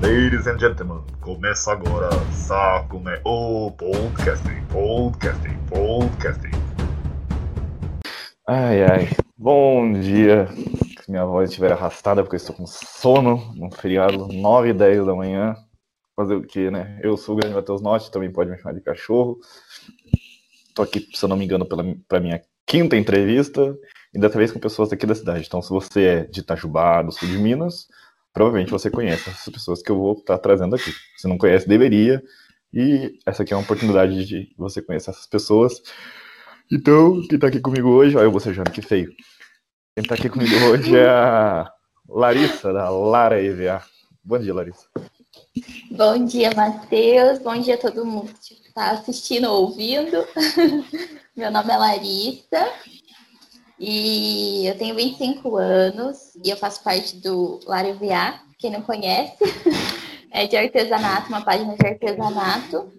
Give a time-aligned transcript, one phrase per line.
[0.00, 6.52] Ladies and gentlemen, começa agora Sacume o podcasting, podcasting, podcasting.
[8.46, 9.08] Ai, ai.
[9.36, 10.46] Bom dia.
[11.02, 15.04] Se minha voz estiver arrastada porque eu estou com sono, num feriado 9 e 10
[15.04, 15.56] da manhã.
[16.14, 17.00] Fazer o quê, né?
[17.02, 19.40] Eu sou o grande Matheus Norte, também pode me chamar de cachorro.
[20.76, 23.76] Tô aqui, se eu não me engano, pela, pra minha quinta entrevista,
[24.14, 25.44] e dessa vez com pessoas daqui da cidade.
[25.44, 27.88] Então, se você é de Itajubá, do sul de Minas,
[28.38, 30.92] provavelmente você conhece essas pessoas que eu vou estar trazendo aqui.
[31.16, 32.22] Se não conhece, deveria.
[32.72, 35.82] E essa aqui é uma oportunidade de você conhecer essas pessoas.
[36.70, 39.10] Então, quem tá aqui comigo hoje, olha eu bocejando, que feio.
[39.96, 41.68] Quem tá aqui comigo hoje é a
[42.08, 43.82] Larissa, da Lara EVA.
[44.22, 44.86] Bom dia, Larissa.
[45.90, 47.40] Bom dia, Matheus.
[47.40, 50.24] Bom dia a todo mundo que está assistindo ou ouvindo.
[51.36, 52.72] Meu nome é Larissa
[53.78, 58.40] e eu tenho 25 anos e eu faço parte do Lara EVA.
[58.58, 59.36] Quem não conhece,
[60.32, 62.92] é de artesanato, uma página de artesanato.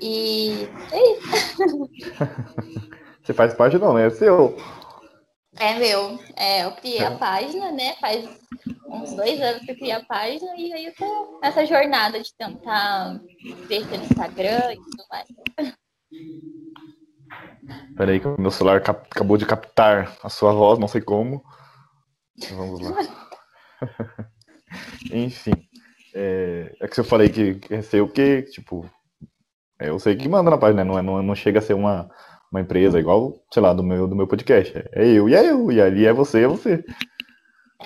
[0.00, 1.90] E é isso.
[3.24, 4.06] Você faz parte não, né?
[4.06, 4.56] É seu.
[5.58, 6.18] É meu.
[6.36, 7.94] É, eu criei a página, né?
[8.00, 8.28] Faz
[8.86, 12.34] uns dois anos que eu criei a página e aí eu tô nessa jornada de
[12.36, 13.20] tentar
[13.66, 15.26] crescer no Instagram e tudo mais.
[17.96, 21.42] Peraí que o meu celular cap- acabou de captar a sua voz, não sei como.
[22.50, 22.96] Vamos lá.
[25.12, 25.54] Enfim.
[26.14, 28.88] É, é que eu falei que, que é seu que, tipo,
[29.80, 30.90] é, eu sei que manda na página, né?
[30.90, 32.08] não, é, não, não chega a ser uma,
[32.50, 34.72] uma empresa igual, sei lá, do meu, do meu podcast.
[34.92, 36.84] É eu e é eu, e ali é você, é você.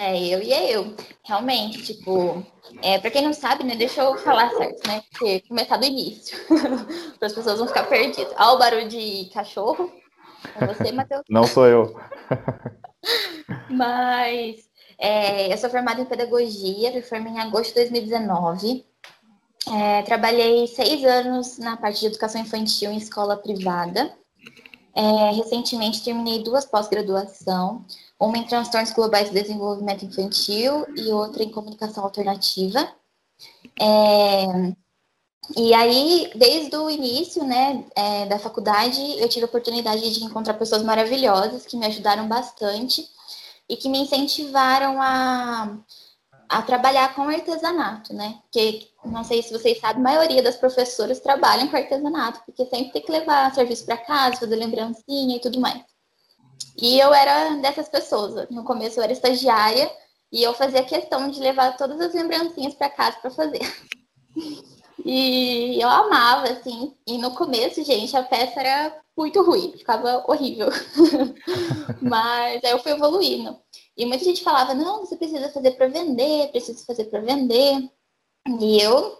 [0.00, 0.94] É eu e é eu.
[1.24, 2.46] Realmente, tipo,
[2.82, 3.74] é, pra quem não sabe, né?
[3.74, 5.02] Deixa eu falar certo, né?
[5.10, 6.38] Porque começar do início.
[7.18, 8.32] para as pessoas não ficar perdidas.
[8.38, 9.92] Olha o barulho de cachorro.
[10.54, 11.22] É você, Matheus.
[11.28, 11.96] Não sou eu.
[13.68, 18.86] Mas é, eu sou formada em pedagogia, me formei em agosto de 2019.
[19.72, 24.12] É, trabalhei seis anos na parte de educação infantil em escola privada.
[24.94, 27.84] É, recentemente terminei duas pós-graduação,
[28.18, 32.92] uma em transtornos globais de desenvolvimento infantil e outra em comunicação alternativa.
[33.80, 34.74] É,
[35.56, 40.54] e aí, desde o início né, é, da faculdade, eu tive a oportunidade de encontrar
[40.54, 43.08] pessoas maravilhosas que me ajudaram bastante
[43.68, 45.78] e que me incentivaram a,
[46.48, 48.40] a trabalhar com artesanato, né?
[48.42, 52.92] Porque, não sei se vocês sabem, a maioria das professoras trabalham com artesanato, porque sempre
[52.92, 55.82] tem que levar serviço para casa, fazer lembrancinha e tudo mais.
[56.80, 58.48] E eu era dessas pessoas.
[58.50, 59.90] No começo eu era estagiária
[60.30, 63.60] e eu fazia questão de levar todas as lembrancinhas para casa para fazer.
[65.04, 66.94] E eu amava, assim.
[67.06, 70.68] E no começo, gente, a peça era muito ruim, ficava horrível.
[72.02, 73.58] Mas aí eu fui evoluindo.
[73.96, 77.88] E muita gente falava: não, você precisa fazer para vender, precisa fazer para vender.
[78.60, 79.16] E eu,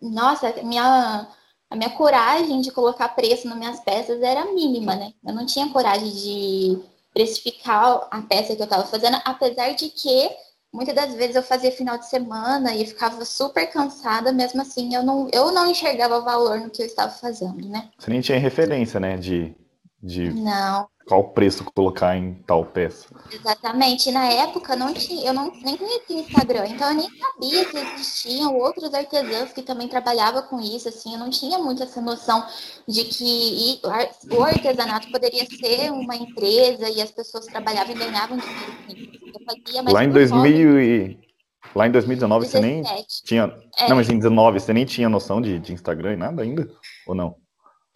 [0.00, 1.28] nossa, minha,
[1.70, 5.12] a minha coragem de colocar preço nas minhas peças era mínima, né?
[5.24, 6.82] Eu não tinha coragem de
[7.18, 10.30] precificar a peça que eu estava fazendo, apesar de que
[10.72, 15.02] muitas das vezes eu fazia final de semana e ficava super cansada, mesmo assim eu
[15.02, 17.90] não, eu não enxergava valor no que eu estava fazendo, né?
[17.98, 19.52] Você nem tinha referência, né, de,
[20.00, 23.06] de Não, qual preço colocar em tal peça.
[23.32, 24.10] exatamente.
[24.12, 28.54] Na época não tinha, eu não, nem conhecia Instagram, então eu nem sabia que existiam
[28.56, 32.44] outros artesãos que também trabalhavam com isso, assim, eu não tinha muito essa noção
[32.86, 37.98] de que o ar- o artesanato poderia ser uma empresa e as pessoas trabalhavam e
[37.98, 39.10] ganhavam dinheiro.
[39.34, 40.52] Eu fazia mais Lá em por hobby.
[40.52, 41.28] 2000 e...
[41.74, 43.22] Lá em 2019 você nem 17.
[43.24, 43.54] tinha...
[43.78, 43.88] É.
[43.88, 46.68] Não, mas em 19 você nem tinha noção de, de Instagram e nada ainda?
[47.06, 47.36] Ou não?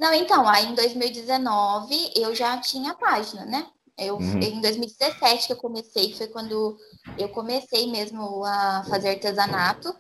[0.02, 3.68] Não, então, aí em 2019 eu já tinha a página, né?
[3.96, 4.40] Eu, Uhum.
[4.42, 6.76] Em 2017 que eu comecei, foi quando
[7.16, 9.94] eu comecei mesmo a fazer artesanato,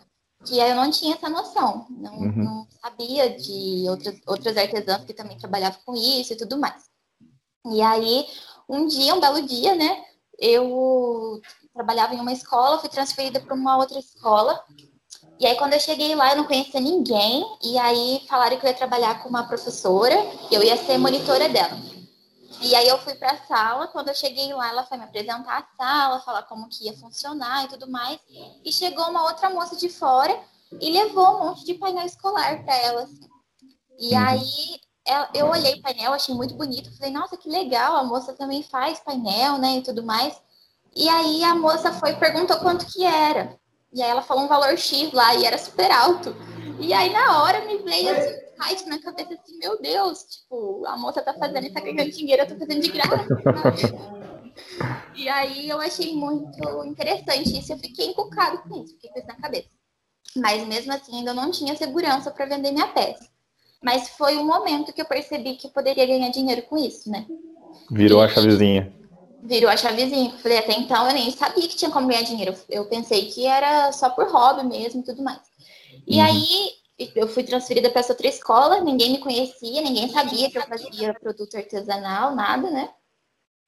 [0.44, 2.32] que aí eu não tinha essa noção, não, Uhum.
[2.34, 6.82] não sabia de outras, outras artesãs que também trabalhavam com isso e tudo mais.
[7.66, 8.26] E aí,
[8.68, 10.04] um dia, um belo dia, né?
[10.36, 11.40] Eu
[11.72, 14.60] trabalhava em uma escola, fui transferida para uma outra escola.
[15.42, 17.44] E aí, quando eu cheguei lá, eu não conhecia ninguém.
[17.64, 20.14] E aí, falaram que eu ia trabalhar com uma professora,
[20.52, 21.76] eu ia ser monitora dela.
[22.60, 23.88] E aí, eu fui para a sala.
[23.88, 27.64] Quando eu cheguei lá, ela foi me apresentar a sala, falar como que ia funcionar
[27.64, 28.20] e tudo mais.
[28.64, 30.32] E chegou uma outra moça de fora
[30.80, 33.02] e levou um monte de painel escolar para ela.
[33.02, 33.28] assim.
[33.98, 34.20] E Uhum.
[34.24, 36.96] aí, ela- eu olhei o painel, achei muito bonito.
[36.96, 40.40] Falei, nossa, que legal, a moça também faz painel, né, e tudo mais.
[40.94, 43.60] E aí, a moça foi e perguntou quanto que era.
[43.92, 46.34] E aí, ela falou um valor X lá e era super alto.
[46.80, 50.96] E aí, na hora, me veio assim, insight na cabeça assim, meu Deus, tipo, a
[50.96, 53.26] moça tá fazendo e tá ganhando dinheiro, eu tô fazendo de graça.
[55.14, 59.28] E aí eu achei muito interessante isso, eu fiquei encucado com isso, fiquei com isso
[59.28, 59.68] na cabeça.
[60.36, 63.28] Mas mesmo assim, ainda não tinha segurança para vender minha peça.
[63.82, 67.26] Mas foi um momento que eu percebi que eu poderia ganhar dinheiro com isso, né?
[67.90, 68.24] Virou e...
[68.24, 68.92] a chavezinha.
[69.42, 70.30] Virou a chavezinha.
[70.38, 72.54] Falei, até então eu nem sabia que tinha como ganhar dinheiro.
[72.70, 75.40] Eu pensei que era só por hobby mesmo e tudo mais.
[76.06, 76.24] E uhum.
[76.24, 76.70] aí
[77.16, 81.14] eu fui transferida para essa outra escola, ninguém me conhecia, ninguém sabia que eu fazia
[81.14, 82.88] produto artesanal, nada, né?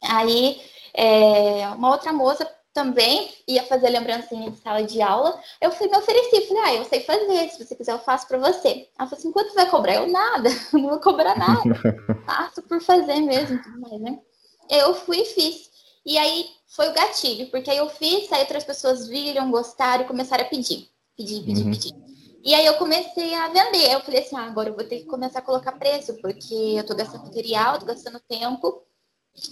[0.03, 0.61] Aí
[0.93, 5.41] é, uma outra moça também ia fazer lembrancinha de sala de aula.
[5.61, 8.38] Eu fui me ofereci, falei, ah, eu sei fazer, se você quiser eu faço para
[8.38, 8.88] você.
[8.99, 9.94] Ela falou assim, quanto você vai cobrar?
[9.94, 11.62] Eu nada, não vou cobrar nada.
[12.26, 14.19] Faço por fazer mesmo, tudo mais, né?
[14.79, 15.71] Eu fui e fiz.
[16.05, 20.09] E aí foi o gatilho, porque aí eu fiz, aí outras pessoas viram, gostaram e
[20.09, 20.88] começaram a pedir.
[21.17, 21.71] Pedir, pedir, uhum.
[21.71, 21.94] pedir.
[22.44, 23.93] E aí eu comecei a vender.
[23.93, 26.85] Eu falei assim, ah, agora eu vou ter que começar a colocar preço, porque eu
[26.85, 28.82] tô gastando material, tô gastando tempo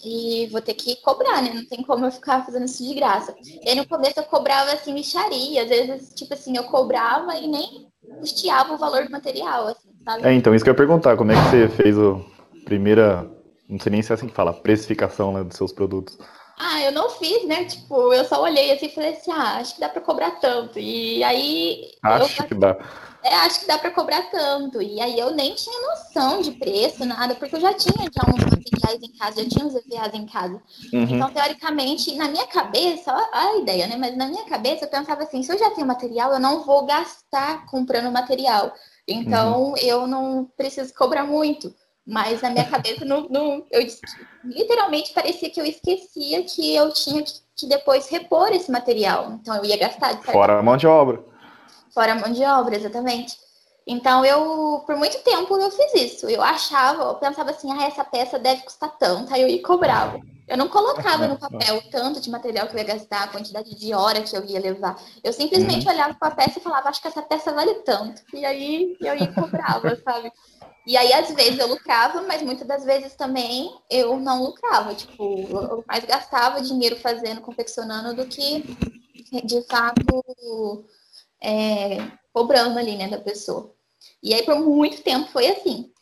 [0.05, 1.53] e vou ter que cobrar, né?
[1.55, 3.35] Não tem como eu ficar fazendo isso de graça.
[3.43, 5.63] E aí no começo eu cobrava assim, micharia.
[5.63, 7.89] Às vezes, tipo assim, eu cobrava e nem
[8.21, 10.27] custeava o valor do material, assim, sabe?
[10.27, 12.21] É, então, isso que eu ia perguntar, como é que você fez a
[12.65, 13.29] primeira,
[13.73, 16.19] não sei nem se é assim que fala, precificação né, dos seus produtos.
[16.59, 17.65] Ah, eu não fiz, né?
[17.65, 20.79] Tipo, eu só olhei assim e falei assim, ah, acho que dá para cobrar tanto.
[20.79, 21.91] E aí.
[22.03, 22.47] Acho eu...
[22.47, 22.77] que dá.
[23.25, 24.83] É, acho que dá para cobrar tanto.
[24.83, 28.45] E aí eu nem tinha noção de preço, nada, porque eu já tinha já uns
[28.45, 30.61] materiais em casa, já tinha uns EVAs em casa.
[30.93, 31.03] Uhum.
[31.03, 33.97] Então, teoricamente, na minha cabeça, a ideia, né?
[33.97, 36.85] Mas na minha cabeça eu pensava assim, se eu já tenho material, eu não vou
[36.85, 38.73] gastar comprando material.
[39.07, 39.77] Então, uhum.
[39.79, 41.73] eu não preciso cobrar muito.
[42.07, 43.87] Mas na minha cabeça, não, não, eu
[44.45, 49.33] literalmente parecia que eu esquecia que eu tinha que, que depois repor esse material.
[49.41, 50.15] Então eu ia gastar.
[50.15, 51.25] De Fora a mão de obra.
[51.95, 53.37] Fora a mão de obra, exatamente.
[53.87, 56.29] Então eu, por muito tempo, eu fiz isso.
[56.29, 60.21] Eu achava, eu pensava assim, ah, essa peça deve custar tanto, aí eu ia cobrava.
[60.47, 63.75] Eu não colocava no papel o tanto de material que eu ia gastar, a quantidade
[63.75, 64.97] de hora que eu ia levar.
[65.23, 65.93] Eu simplesmente uhum.
[65.93, 68.23] olhava para a peça e falava, acho que essa peça vale tanto.
[68.35, 70.33] E aí eu ia cobrava, sabe?
[70.87, 74.95] E aí, às vezes, eu lucrava, mas muitas das vezes também eu não lucrava.
[74.95, 78.65] Tipo, eu mais gastava dinheiro fazendo, confeccionando, do que,
[79.45, 80.85] de fato,
[81.41, 81.99] é,
[82.33, 83.73] cobrando ali, né, da pessoa.
[84.23, 85.93] E aí, por muito tempo, foi assim.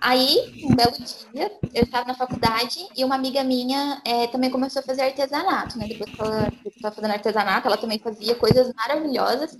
[0.00, 4.80] Aí, um belo dia, eu estava na faculdade e uma amiga minha é, também começou
[4.80, 5.86] a fazer artesanato, né?
[5.88, 9.56] Depois que ela estava fazendo artesanato, ela também fazia coisas maravilhosas.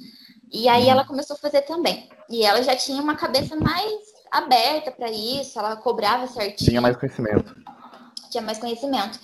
[0.53, 2.09] E aí ela começou a fazer também.
[2.29, 6.71] E ela já tinha uma cabeça mais aberta para isso, ela cobrava certinho.
[6.71, 7.55] Tinha mais conhecimento.
[8.31, 9.19] Tinha mais conhecimento.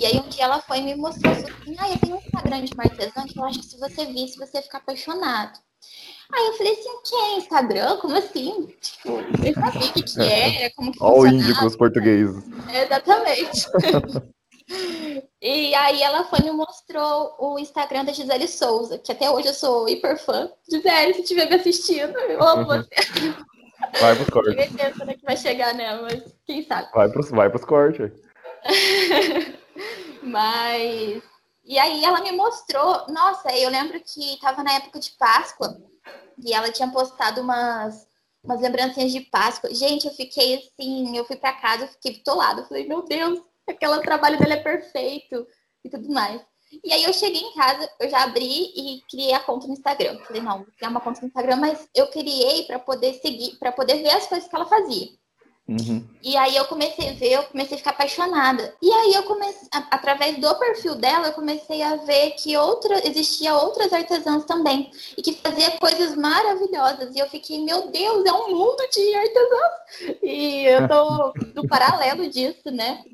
[0.00, 2.64] E aí um dia ela foi e me mostrou assim, ah, eu tenho um Instagram
[2.64, 5.58] de uma artesã que eu acho que se você visse, você ia ficar apaixonado.
[6.32, 7.96] Aí eu falei assim, o que é Instagram?
[7.98, 8.74] Como assim?
[8.80, 9.10] Tipo,
[9.44, 12.42] eu sabia o que, que era, como que Olha o índio com os portugueses.
[12.72, 13.66] exatamente.
[15.42, 19.48] e aí ela foi e me mostrou o Instagram da Gisele Souza, que até hoje
[19.48, 20.50] eu sou hiper fã.
[20.70, 22.88] Gisele, se estiver me assistindo, eu amo você.
[24.00, 24.54] Vai pros cortes.
[24.54, 26.88] Ninguém pensa né, que vai chegar nela, mas quem sabe.
[26.94, 28.10] Vai pros, vai pros cortes.
[30.22, 31.22] mas.
[31.64, 33.06] E aí ela me mostrou.
[33.08, 35.76] Nossa, eu lembro que tava na época de Páscoa
[36.44, 38.06] e ela tinha postado umas,
[38.42, 39.72] umas lembrancinhas de Páscoa.
[39.72, 42.64] Gente, eu fiquei assim, eu fui para casa, eu fiquei bitolada.
[42.64, 45.46] Falei, meu Deus, aquele trabalho dele é perfeito
[45.84, 46.42] e tudo mais.
[46.84, 50.18] E aí eu cheguei em casa, eu já abri e criei a conta no Instagram.
[50.26, 53.72] Falei, não, vou criar uma conta no Instagram, mas eu criei para poder seguir, para
[53.72, 55.08] poder ver as coisas que ela fazia.
[55.68, 56.04] Uhum.
[56.22, 58.74] E aí eu comecei a ver, eu comecei a ficar apaixonada.
[58.82, 63.54] E aí eu comecei, através do perfil dela, eu comecei a ver que outra, existia
[63.54, 64.90] outras artesãs também.
[65.16, 67.14] E que fazia coisas maravilhosas.
[67.14, 70.18] E eu fiquei, meu Deus, é um mundo de artesãs.
[70.22, 73.04] E eu tô no paralelo disso, né?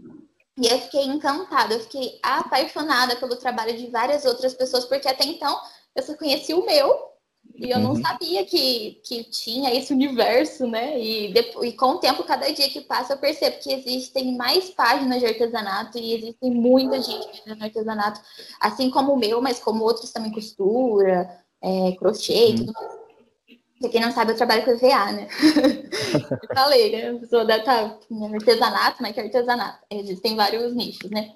[0.61, 5.25] E eu fiquei encantada, eu fiquei apaixonada pelo trabalho de várias outras pessoas, porque até
[5.25, 5.57] então
[5.95, 7.09] eu só conhecia o meu
[7.55, 8.03] e eu não uhum.
[8.03, 11.01] sabia que, que tinha esse universo, né?
[11.01, 14.71] E, depois, e com o tempo, cada dia que passa, eu percebo que existem mais
[14.71, 18.21] páginas de artesanato e existem muita gente fazendo artesanato,
[18.61, 21.29] assim como o meu, mas como outros também costura,
[21.63, 22.98] é, crochê e tudo mais.
[23.81, 25.29] Pra quem não sabe, eu trabalho com EVA, né?
[26.43, 27.11] eu falei, né?
[27.11, 27.99] A pessoa deve estar tá,
[28.35, 29.79] artesanato, mas que artesanato?
[29.91, 31.35] Existem vários nichos, né?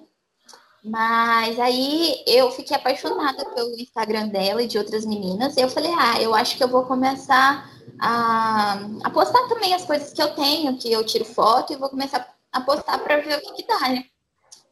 [0.83, 5.55] Mas aí eu fiquei apaixonada pelo Instagram dela e de outras meninas.
[5.55, 7.69] E eu falei, ah, eu acho que eu vou começar
[7.99, 11.89] a, a postar também as coisas que eu tenho, que eu tiro foto, e vou
[11.89, 14.03] começar a postar para ver o que, que dá, né?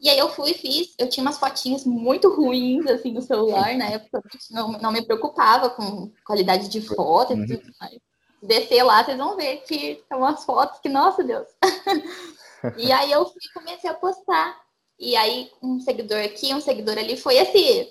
[0.01, 0.95] E aí eu fui e fiz.
[0.97, 3.75] Eu tinha umas fotinhas muito ruins, assim, no celular.
[3.77, 7.99] Na época não, não me preocupava com qualidade de foto e tudo mais.
[8.41, 11.47] Descer lá, vocês vão ver que são umas fotos que, nossa Deus.
[12.77, 14.59] e aí eu fui comecei a postar.
[14.99, 17.87] E aí um seguidor aqui, um seguidor ali, foi assim,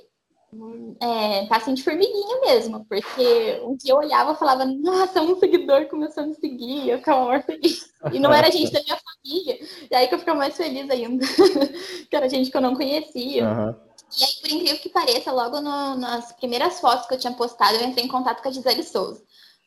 [1.00, 6.24] é, de formiguinha mesmo, porque um dia eu olhava e falava, nossa, um seguidor começou
[6.24, 7.92] a me seguir, eu ficava mais feliz.
[8.12, 9.58] E não era gente da minha família,
[9.90, 11.24] e aí que eu ficava mais feliz ainda,
[12.08, 13.48] que era gente que eu não conhecia.
[13.48, 13.74] Uhum.
[14.18, 17.76] E aí, por incrível que pareça, logo no, nas primeiras fotos que eu tinha postado,
[17.76, 19.22] eu entrei em contato com a Gisele Souza,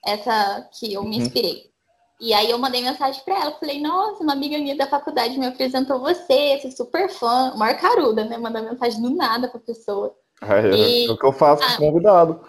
[0.05, 1.21] essa que eu me uhum.
[1.23, 1.71] inspirei.
[2.19, 5.45] E aí eu mandei mensagem para ela, falei, nossa, uma amiga minha da faculdade me
[5.45, 8.37] apresentou você, sou super fã, maior caruda, né?
[8.37, 10.15] Mandar mensagem do nada pra pessoa.
[10.47, 11.07] É, e...
[11.07, 11.77] é o que eu faço com ah.
[11.77, 12.41] convidado.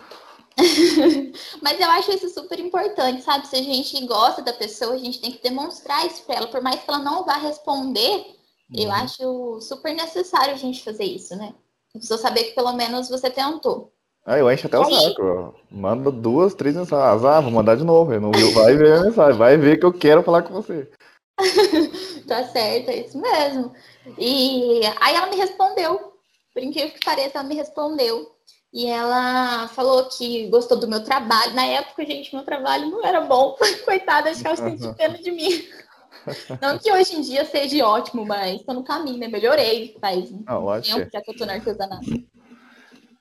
[1.61, 3.47] Mas eu acho isso super importante, sabe?
[3.47, 6.47] Se a gente gosta da pessoa, a gente tem que demonstrar isso para ela.
[6.47, 8.19] Por mais que ela não vá responder,
[8.71, 8.85] uhum.
[8.85, 11.55] eu acho super necessário a gente fazer isso, né?
[11.95, 13.93] A pessoa saber que pelo menos você tentou.
[14.27, 15.55] Ah, eu encho até o saco.
[15.71, 17.25] Manda duas, três mensagens.
[17.25, 18.19] Ah, vou mandar de novo.
[18.19, 19.39] Não vai ver a mensagem.
[19.39, 20.91] Vai ver que eu quero falar com você.
[22.27, 23.73] tá certo, é isso mesmo.
[24.19, 26.14] E aí ela me respondeu
[26.55, 28.33] por incrível que pareça, ela me respondeu.
[28.73, 31.55] E ela falou que gostou do meu trabalho.
[31.55, 33.57] Na época, gente, meu trabalho não era bom.
[33.85, 35.65] Coitada, acho que ela sentiu pena de mim.
[36.61, 39.29] Não que hoje em dia seja ótimo, mas estou no caminho, né?
[39.29, 42.25] Melhorei faz ah, um tempo já que eu tô no artesanato.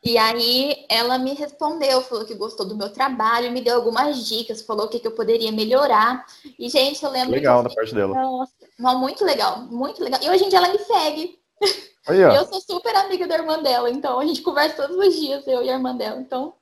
[0.04, 4.62] E aí ela me respondeu, falou que gostou do meu trabalho, me deu algumas dicas,
[4.62, 6.26] falou o que, que eu poderia melhorar.
[6.58, 7.32] E, gente, eu lembro.
[7.32, 8.14] Legal da parte dela.
[8.14, 8.54] Nossa,
[8.98, 10.20] muito legal, muito legal.
[10.22, 11.40] E hoje em dia ela me segue.
[12.08, 15.48] Aí, eu sou super amiga da irmã dela, então a gente conversa todos os dias,
[15.48, 16.20] eu e a irmã dela.
[16.20, 16.54] Então.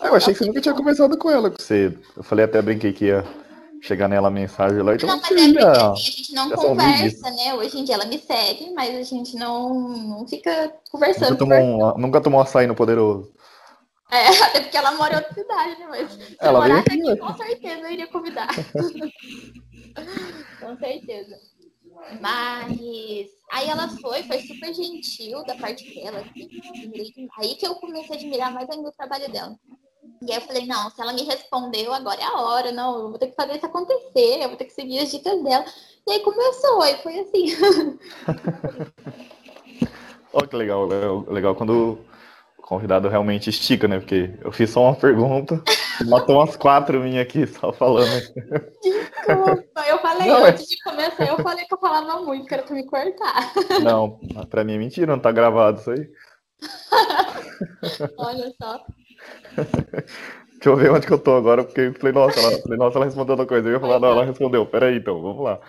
[0.00, 1.50] Ah, eu achei que você nunca tinha conversado com ela.
[1.50, 1.96] Você...
[2.16, 3.24] Eu falei até brinquei que ia
[3.80, 4.94] chegar nela a mensagem lá.
[4.94, 7.54] Então, não, mas é assim, a gente não conversa, né?
[7.54, 11.30] Hoje em dia ela me segue, mas a gente não, não fica conversando.
[11.30, 13.32] Nunca tomou, um, nunca tomou açaí no Poderoso.
[14.10, 15.86] É, até porque ela mora em outra cidade, né?
[15.88, 18.48] Mas se ela morasse aqui, aqui, com certeza eu iria convidar.
[20.60, 21.36] com certeza.
[22.20, 26.20] Mas aí ela foi, foi super gentil da parte dela.
[26.20, 29.56] Assim, aí que eu comecei a admirar mais ainda o trabalho dela.
[30.22, 33.10] E aí eu falei, não, se ela me respondeu, agora é a hora, não, eu
[33.10, 35.64] vou ter que fazer isso acontecer, eu vou ter que seguir as dicas dela.
[36.06, 37.46] E aí começou, e foi assim.
[40.32, 40.86] Olha que legal,
[41.28, 41.98] legal quando o
[42.66, 44.00] convidado realmente estica, né?
[44.00, 45.62] Porque eu fiz só uma pergunta,
[46.06, 48.10] matou umas quatro minhas aqui só falando.
[48.10, 52.64] Desculpa, eu falei não, antes de começar, eu falei que eu falava muito, que era
[52.64, 53.52] pra me cortar.
[53.82, 54.18] Não,
[54.50, 56.10] pra mim é mentira, não tá gravado isso aí.
[58.18, 58.84] Olha só.
[60.56, 62.98] Deixa eu ver onde que eu tô agora, porque eu falei, nossa, ela, falei, nossa,
[62.98, 63.68] ela respondeu outra coisa.
[63.68, 64.66] Eu ia falar, não, ela respondeu.
[64.66, 65.60] Peraí, então, vamos lá.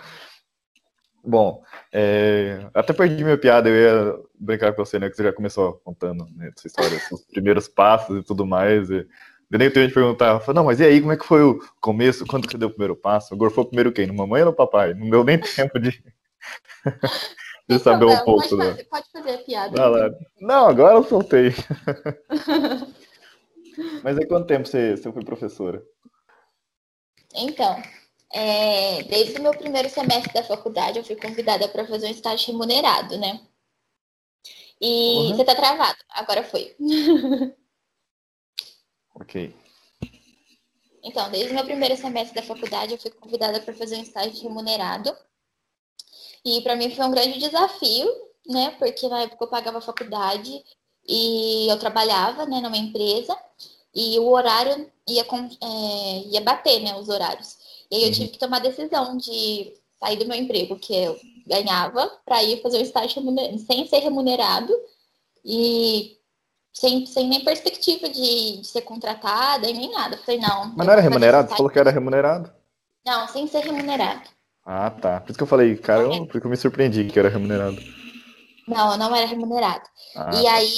[1.28, 5.10] Bom, é, até perdi minha piada, eu ia brincar com você, né?
[5.10, 8.88] Que você já começou contando né, essa história, os primeiros passos e tudo mais.
[8.88, 9.06] E,
[9.50, 12.26] eu nem tenho gente perguntar, não, mas e aí, como é que foi o começo?
[12.26, 13.34] Quando que você deu o primeiro passo?
[13.34, 14.06] Agora foi o primeiro quem?
[14.06, 14.94] No mamãe ou no papai?
[14.94, 16.02] Não deu nem tempo de,
[17.68, 18.48] de saber um pouco.
[18.48, 20.18] Pode fazer, pode fazer a piada.
[20.40, 21.50] Não, agora eu soltei.
[24.02, 25.82] mas há quanto tempo você, você foi professora?
[27.34, 27.82] Então,
[28.32, 32.52] é, desde o meu primeiro semestre da faculdade, eu fui convidada para fazer um estágio
[32.52, 33.40] remunerado, né?
[34.80, 35.36] E uhum.
[35.36, 36.76] você tá travado, agora foi.
[39.20, 39.52] Ok.
[41.02, 44.42] Então, desde o meu primeiro semestre da faculdade, eu fui convidada para fazer um estágio
[44.42, 45.14] remunerado.
[46.44, 48.08] E para mim foi um grande desafio,
[48.46, 48.70] né?
[48.78, 50.62] Porque na época eu pagava a faculdade
[51.06, 53.36] e eu trabalhava né, numa empresa
[53.94, 56.94] e o horário ia, é, ia bater, né?
[56.94, 57.57] Os horários.
[57.90, 58.14] E aí eu uhum.
[58.14, 62.62] tive que tomar a decisão de sair do meu emprego, que eu ganhava, para ir
[62.62, 63.22] fazer o estágio
[63.66, 64.72] sem ser remunerado.
[65.44, 66.18] E
[66.72, 70.16] sem, sem nem perspectiva de, de ser contratada e nem nada.
[70.16, 70.72] Eu falei, não.
[70.76, 71.48] Mas não era remunerado?
[71.48, 72.52] Você falou que era remunerado?
[73.04, 74.28] Não, sem ser remunerado.
[74.64, 75.20] Ah, tá.
[75.20, 77.78] Por isso que eu falei, cara, eu, porque eu me surpreendi que era remunerado.
[78.66, 79.88] Não, não era remunerado.
[80.14, 80.30] Ah.
[80.34, 80.70] E aí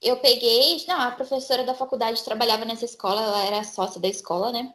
[0.00, 4.52] eu peguei, não, a professora da faculdade trabalhava nessa escola, ela era sócia da escola,
[4.52, 4.72] né?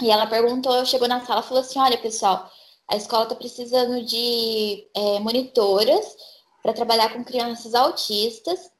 [0.00, 2.50] E ela perguntou, chegou na sala e falou assim: olha, pessoal,
[2.88, 6.16] a escola está precisando de é, monitoras
[6.62, 8.70] para trabalhar com crianças autistas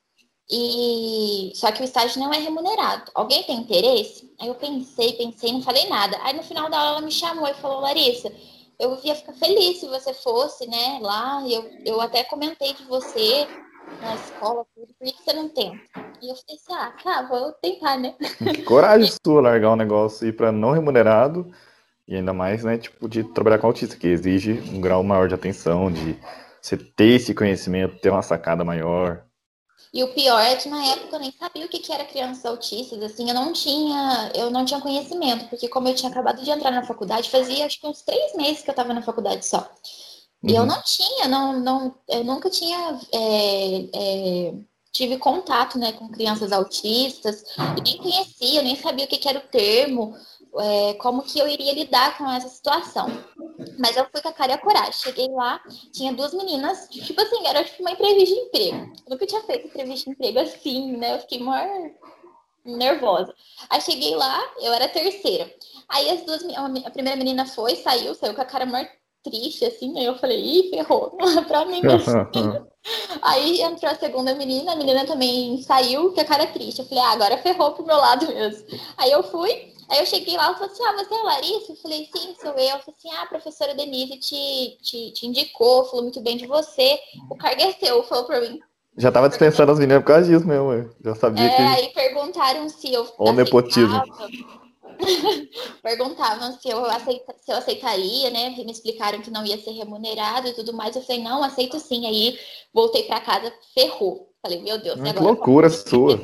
[0.50, 3.10] e só que o estágio não é remunerado.
[3.14, 4.30] Alguém tem interesse?
[4.38, 6.18] Aí eu pensei, pensei, não falei nada.
[6.22, 8.30] Aí no final da aula ela me chamou e falou, Larissa,
[8.78, 11.42] eu ia ficar feliz se você fosse, né, lá.
[11.48, 13.48] Eu, eu até comentei de você
[14.00, 15.78] na escola, tudo, por que você não tenta?
[16.20, 18.14] E eu falei assim, ah, tá, vou tentar, né?
[18.64, 21.52] Coragem sua largar um negócio e ir para não remunerado
[22.06, 25.34] e ainda mais, né, tipo, de trabalhar com autista, que exige um grau maior de
[25.34, 26.18] atenção, de
[26.60, 29.24] você ter esse conhecimento, ter uma sacada maior.
[29.94, 32.44] E o pior é que na época eu nem sabia o que, que era crianças
[32.46, 36.50] autistas, assim, eu não tinha, eu não tinha conhecimento, porque como eu tinha acabado de
[36.50, 39.68] entrar na faculdade, fazia acho que uns três meses que eu estava na faculdade só.
[40.44, 40.58] E uhum.
[40.58, 44.54] eu não tinha, não, não, eu nunca tinha é, é,
[44.92, 47.44] tive contato né, com crianças autistas,
[47.84, 50.14] nem conhecia, nem sabia o que, que era o termo,
[50.58, 53.06] é, como que eu iria lidar com essa situação.
[53.78, 54.92] Mas eu fui com a cara e a coragem.
[54.92, 55.60] Cheguei lá,
[55.92, 58.92] tinha duas meninas, tipo assim, era tipo uma entrevista de emprego.
[59.06, 61.14] Eu nunca tinha feito entrevista de emprego assim, né?
[61.14, 61.90] Eu fiquei maior
[62.64, 63.34] nervosa.
[63.70, 65.52] Aí cheguei lá, eu era terceira.
[65.88, 66.42] Aí as duas,
[66.84, 68.88] a primeira menina foi, saiu, saiu com a cara maior
[69.22, 72.12] triste, assim, aí eu falei, ih, ferrou, não é pra mim mesmo.
[73.22, 76.80] aí entrou a segunda menina, a menina também saiu com a cara triste.
[76.80, 78.66] Eu falei, ah, agora ferrou pro meu lado mesmo.
[78.96, 81.72] Aí eu fui, aí eu cheguei lá e falei assim, ah, você é a Larissa?
[81.72, 82.60] Eu falei, sim, sou eu.
[82.60, 86.46] Eu falei assim, ah, a professora Denise te, te, te indicou, falou muito bem de
[86.46, 86.98] você.
[87.30, 88.60] O cargo é seu, falou pra mim.
[88.96, 91.62] Já tava dispensando as meninas por causa disso mesmo, eu já sabia é, que...
[91.62, 94.02] aí perguntaram se eu O nepotismo.
[95.82, 98.50] perguntavam se eu, aceita, se eu aceitaria, né?
[98.50, 100.94] Me explicaram que não ia ser remunerado e tudo mais.
[100.94, 102.06] Eu falei, não, aceito sim.
[102.06, 102.38] Aí
[102.72, 104.28] voltei para casa, ferrou.
[104.42, 106.20] Falei, meu Deus, que loucura sua.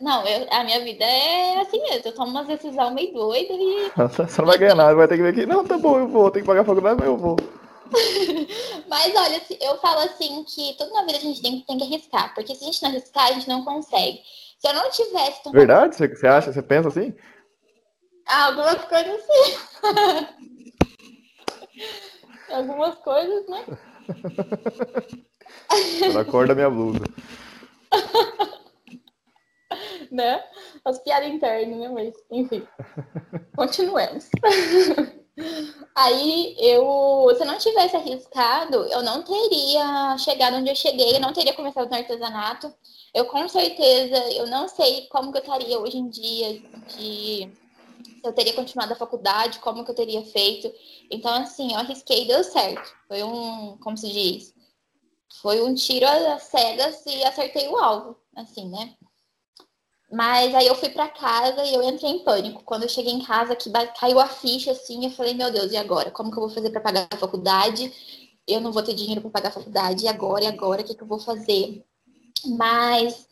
[0.00, 2.02] Não, eu, a minha vida é assim mesmo.
[2.04, 3.90] Eu tomo umas decisões meio doidas e.
[3.96, 5.46] Você não vai ganhar nada, vai ter que vir aqui.
[5.46, 7.36] Não, tá bom, eu vou, tem que pagar a faculdade, mas eu vou.
[8.88, 12.32] mas olha, eu falo assim que tudo na vida a gente tem, tem que arriscar,
[12.32, 14.20] porque se a gente não arriscar, a gente não consegue.
[14.58, 15.42] Se eu não tivesse.
[15.42, 15.58] Tomado...
[15.58, 15.96] Verdade?
[15.96, 17.12] Você, você acha, você pensa assim?
[18.32, 19.56] Algumas coisas sim.
[22.50, 23.62] Algumas coisas, né?
[26.00, 27.04] Pela cor da minha blusa.
[30.10, 30.42] né?
[30.82, 31.90] As piadas internas, né?
[31.90, 32.66] Mas, enfim.
[33.54, 34.30] Continuemos.
[35.94, 41.20] Aí eu, se eu não tivesse arriscado, eu não teria chegado onde eu cheguei, eu
[41.20, 42.72] não teria começado no artesanato.
[43.14, 46.62] Eu com certeza, eu não sei como que eu estaria hoje em dia
[46.96, 47.61] de
[48.22, 50.72] se eu teria continuado a faculdade, como que eu teria feito.
[51.10, 52.88] Então, assim, eu arrisquei e deu certo.
[53.08, 54.54] Foi um, como se diz,
[55.40, 58.94] foi um tiro às cegas e acertei o alvo, assim, né?
[60.12, 62.62] Mas aí eu fui para casa e eu entrei em pânico.
[62.64, 65.76] Quando eu cheguei em casa, que caiu a ficha, assim, eu falei, meu Deus, e
[65.76, 66.10] agora?
[66.10, 67.92] Como que eu vou fazer para pagar a faculdade?
[68.46, 70.44] Eu não vou ter dinheiro para pagar a faculdade, e agora?
[70.44, 70.82] E agora?
[70.82, 71.84] O que, que eu vou fazer?
[72.44, 73.26] Mas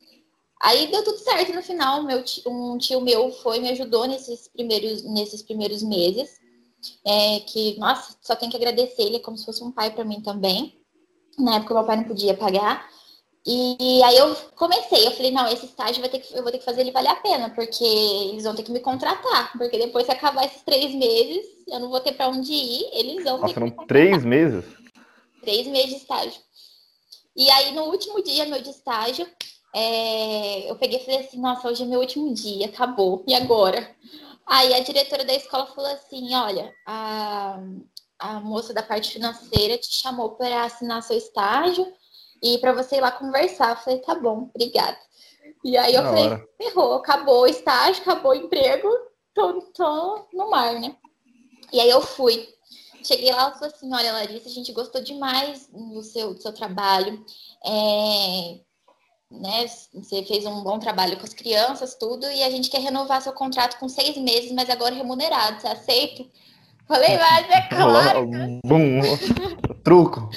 [0.63, 2.03] Aí deu tudo certo no final.
[2.03, 6.39] Meu tio, um tio meu foi me ajudou nesses primeiros, nesses primeiros meses.
[7.07, 10.05] É, que, nossa, só tenho que agradecer ele, é como se fosse um pai para
[10.05, 10.79] mim também.
[11.39, 12.89] Na época, meu pai não podia pagar.
[13.47, 16.59] E aí eu comecei, eu falei, não, esse estágio vai ter que, eu vou ter
[16.59, 20.05] que fazer ele valer a pena, porque eles vão ter que me contratar, porque depois
[20.05, 23.55] que acabar esses três meses, eu não vou ter para onde ir, eles vão Nossa,
[23.55, 24.65] ter que três meses?
[25.41, 26.41] Três meses de estágio.
[27.35, 29.27] E aí, no último dia meu de estágio,
[29.75, 33.95] é, eu peguei e falei assim, nossa, hoje é meu último dia, acabou, e agora?
[34.47, 37.61] Aí a diretora da escola falou assim, olha, a,
[38.19, 41.87] a moça da parte financeira te chamou para assinar seu estágio
[42.43, 43.71] e para você ir lá conversar.
[43.71, 44.99] Eu falei, tá bom, obrigada.
[45.65, 48.89] E aí eu falei, ferrou, acabou o estágio, acabou o emprego,
[49.33, 50.97] tô, tô no mar, né?
[51.73, 52.49] E aí eu fui.
[53.05, 56.53] Cheguei lá e falei assim, olha, Larissa, a gente gostou demais do seu, do seu
[56.53, 57.25] trabalho.
[57.65, 58.61] É,
[59.31, 59.67] né?
[59.95, 63.33] Você fez um bom trabalho com as crianças, tudo, e a gente quer renovar seu
[63.33, 65.61] contrato com seis meses, mas agora remunerado.
[65.61, 66.25] Você aceita?
[66.89, 68.27] Falei, mas é claro.
[68.67, 69.01] Bum,
[69.85, 70.29] truco.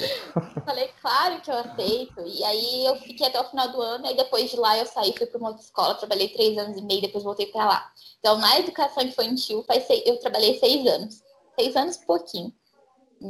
[0.64, 2.22] Falei, claro que eu aceito.
[2.24, 5.12] E aí eu fiquei até o final do ano, e depois de lá eu saí,
[5.18, 7.92] fui para uma outra escola, trabalhei três anos e meio, depois voltei para lá.
[8.20, 9.66] Então, na educação infantil,
[10.06, 11.22] eu trabalhei seis anos.
[11.58, 12.54] Seis anos e pouquinho.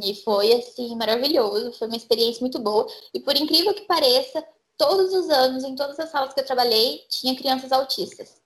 [0.03, 1.73] E foi, assim, maravilhoso.
[1.79, 2.87] Foi uma experiência muito boa.
[3.13, 4.45] E por incrível que pareça,
[4.77, 8.43] todos os anos, em todas as salas que eu trabalhei, tinha crianças autistas.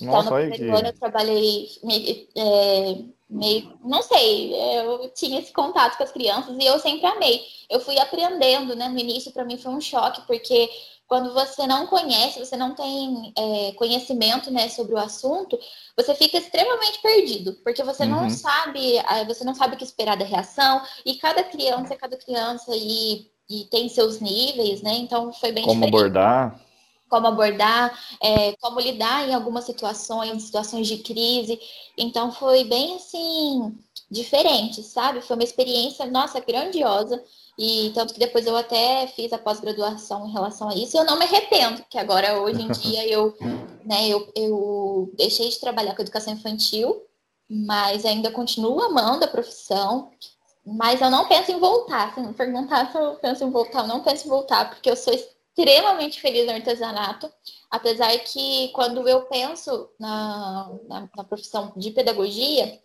[0.00, 0.78] Nossa, então, no primeiro que...
[0.78, 2.98] ano eu trabalhei meio, é,
[3.28, 7.42] meio, não sei, eu tinha esse contato com as crianças e eu sempre amei.
[7.68, 8.88] Eu fui aprendendo, né?
[8.88, 10.68] No início para mim foi um choque, porque
[11.06, 15.58] quando você não conhece, você não tem é, conhecimento né, sobre o assunto,
[15.94, 18.08] você fica extremamente perdido, porque você uhum.
[18.08, 18.94] não sabe,
[19.26, 23.64] você não sabe o que esperar da reação, e cada criança cada criança, e e
[23.64, 24.94] tem seus níveis, né?
[24.94, 25.94] Então foi bem Como diferente.
[25.94, 26.60] abordar.
[27.08, 31.60] Como abordar, é, como lidar em algumas situações, em situações de crise.
[31.98, 33.76] Então foi bem assim,
[34.10, 35.20] diferente, sabe?
[35.20, 37.22] Foi uma experiência, nossa, grandiosa.
[37.58, 40.96] E tanto que depois eu até fiz a pós-graduação em relação a isso.
[40.96, 43.34] E eu não me arrependo, que agora, hoje em dia, eu,
[43.84, 47.02] né, eu, eu deixei de trabalhar com educação infantil,
[47.48, 50.10] mas ainda continuo amando a profissão.
[50.64, 52.14] Mas eu não penso em voltar.
[52.14, 54.96] Se me perguntar se eu penso em voltar, eu não penso em voltar, porque eu
[54.96, 57.30] sou extremamente feliz no artesanato.
[57.70, 62.80] Apesar que quando eu penso na, na, na profissão de pedagogia,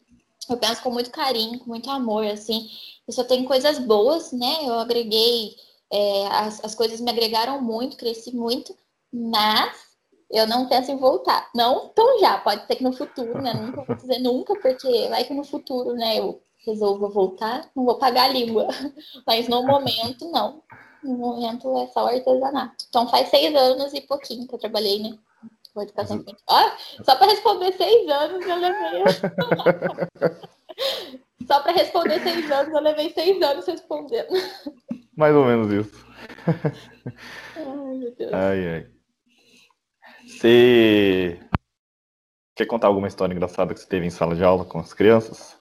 [0.49, 2.69] eu penso com muito carinho, com muito amor, assim.
[3.07, 4.57] Eu só tenho coisas boas, né?
[4.63, 5.55] Eu agreguei,
[5.91, 8.75] é, as, as coisas me agregaram muito, cresci muito,
[9.11, 9.87] Mas
[10.31, 11.49] eu não penso em voltar.
[11.55, 13.53] Não tão já, pode ser que no futuro, né?
[13.53, 17.97] Nunca vou dizer nunca, porque vai que no futuro, né, eu resolvo voltar, não vou
[17.97, 18.67] pagar a língua.
[19.25, 20.62] Mas no momento, não.
[21.03, 22.86] No momento é só o artesanato.
[22.89, 25.17] Então faz seis anos e pouquinho que eu trabalhei, né?
[25.73, 26.43] Com educação infantil.
[26.47, 26.71] Ó,
[27.03, 29.03] só para responder seis anos eu levei.
[31.47, 34.27] só para responder seis anos, eu levei seis anos respondendo.
[35.15, 36.06] Mais ou menos isso.
[37.56, 38.34] Ai, meu Deus.
[38.34, 38.88] Ai, ai.
[40.27, 41.39] Você
[42.56, 45.56] quer contar alguma história engraçada que você teve em sala de aula com as crianças?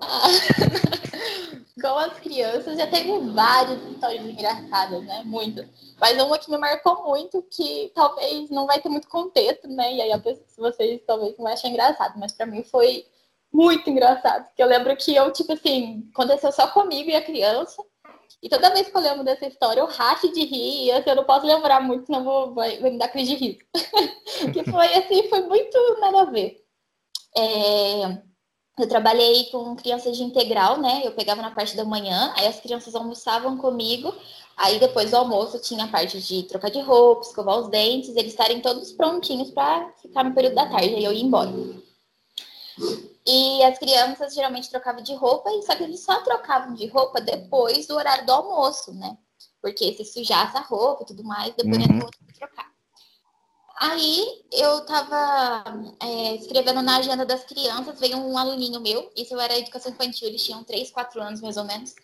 [1.80, 5.22] Com as crianças, já teve várias histórias engraçadas, né?
[5.26, 5.68] Muitas.
[6.00, 9.94] Mas uma que me marcou muito, que talvez não vai ter muito contexto, né?
[9.94, 13.04] E aí a pessoa, vocês talvez não achar engraçado, mas para mim foi
[13.52, 14.46] muito engraçado.
[14.46, 17.82] Porque eu lembro que eu, tipo assim, aconteceu só comigo e a criança.
[18.42, 20.92] E toda vez que eu lembro dessa história, eu racho de rir.
[20.92, 23.58] Assim, eu não posso lembrar muito, senão vou, vai, vai me dar crise de rir.
[24.52, 26.62] que foi assim, foi muito nada a ver.
[27.36, 28.22] É,
[28.78, 31.00] eu trabalhei com crianças de integral, né?
[31.04, 34.14] Eu pegava na parte da manhã, aí as crianças almoçavam comigo,
[34.56, 38.32] aí depois do almoço tinha a parte de trocar de roupa, escovar os dentes, eles
[38.32, 41.50] estarem todos prontinhos para ficar no período da tarde, aí eu ia embora.
[43.26, 47.86] E as crianças geralmente trocavam de roupa, só que eles só trocavam de roupa depois
[47.86, 49.16] do horário do almoço, né?
[49.62, 51.98] Porque se sujasse a roupa e tudo mais, depois uhum.
[51.98, 52.75] ia trocar.
[53.78, 55.64] Aí eu tava
[56.00, 60.28] é, escrevendo na agenda das crianças, veio um aluninho meu, isso eu era educação infantil,
[60.28, 61.94] eles tinham 3, 4 anos mais ou menos.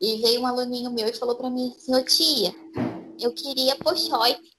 [0.00, 1.72] E veio um aluninho meu e falou para mim,
[2.08, 2.52] tia,
[3.20, 4.50] eu queria pochoite.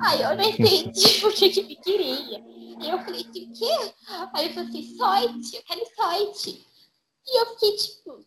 [0.00, 2.38] Aí eu não entendi o que, que ele queria.
[2.80, 3.94] E eu falei o quê?
[4.32, 6.66] Aí ele falou assim, sorte, eu quero sorte.
[7.26, 8.24] E eu fiquei tipo,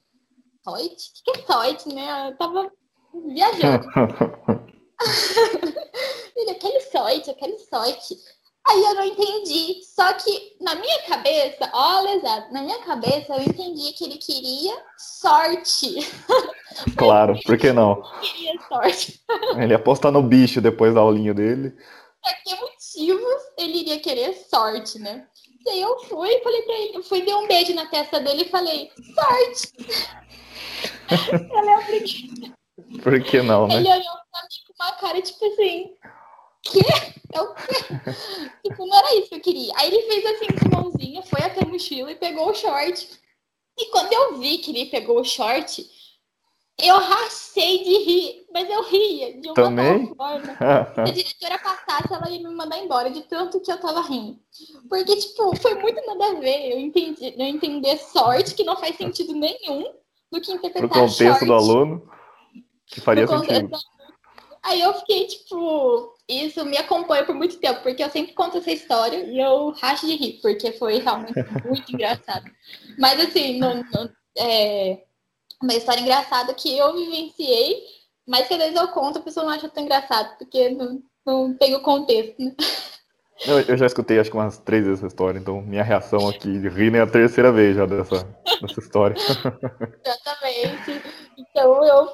[0.65, 1.12] sorte?
[1.21, 2.29] O que é sorte, né?
[2.29, 2.69] Eu tava
[3.25, 3.88] viajando.
[6.36, 8.15] ele, eu quero sorte, quero sorte.
[8.67, 9.82] Aí eu não entendi.
[9.84, 14.76] Só que na minha cabeça, olha, exato, na minha cabeça eu entendi que ele queria
[14.98, 15.95] sorte.
[16.98, 18.04] Claro, por que não?
[18.21, 19.21] Ele queria sorte.
[19.56, 21.69] Ele ia apostar no bicho depois da aulinha dele.
[22.21, 25.26] Por que motivos ele iria querer sorte, né?
[25.65, 28.19] E aí eu fui e falei pra ele, eu fui dar um beijo na testa
[28.19, 29.71] dele e falei, sorte!
[31.54, 33.02] eu lembro que...
[33.02, 33.76] Por que não, né?
[33.76, 35.95] Ele olhou pra mim com uma cara, tipo assim,
[36.65, 36.82] quê?
[37.34, 37.63] É o quê?
[38.63, 39.73] tipo, não era isso que eu queria.
[39.78, 43.10] Aí ele fez assim com a mãozinha, foi até a mochila e pegou o short.
[43.78, 45.86] E quando eu vi que ele pegou o short,
[46.82, 50.13] eu rachei de rir, mas eu ria de uma Também?
[50.15, 50.58] forma.
[50.95, 54.39] Se a diretora passasse, ela ia me mandar embora de tanto que eu tava rindo.
[54.89, 56.71] Porque, tipo, foi muito nada a ver.
[56.71, 59.93] Eu entendi, eu entender sorte, que não faz sentido nenhum,
[60.32, 62.10] do que interpretar Pro contexto short, do aluno,
[62.88, 63.78] que faria sentido.
[64.63, 68.71] Aí eu fiquei, tipo, isso me acompanha por muito tempo, porque eu sempre conto essa
[68.71, 71.33] história e eu racho de rir, porque foi realmente
[71.63, 72.45] muito engraçado.
[72.97, 75.03] Mas assim, no, no, é
[75.61, 77.83] uma história engraçada que eu vivenciei,
[78.27, 81.53] mas que às vezes eu conto, a pessoa não acha tão engraçado, porque não, não
[81.55, 82.55] tem o contexto, né?
[83.45, 86.57] Eu, eu já escutei acho que umas três vezes essa história, então minha reação aqui
[86.57, 88.23] de rir é a terceira vez já dessa,
[88.61, 89.15] dessa história.
[90.05, 91.01] Exatamente.
[91.38, 92.07] Então eu.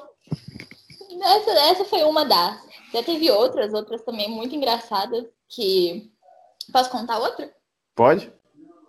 [1.22, 2.71] Essa, essa foi uma das.
[2.92, 6.10] Já teve outras, outras também muito engraçadas, que.
[6.72, 7.52] Posso contar outra?
[7.94, 8.32] Pode?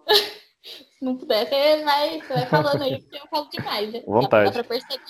[0.63, 4.03] Se não puder, você vai, você vai falando aí, porque eu falo demais, né?
[4.05, 4.45] Vontade.
[4.45, 5.03] Dá, dá pra perceber.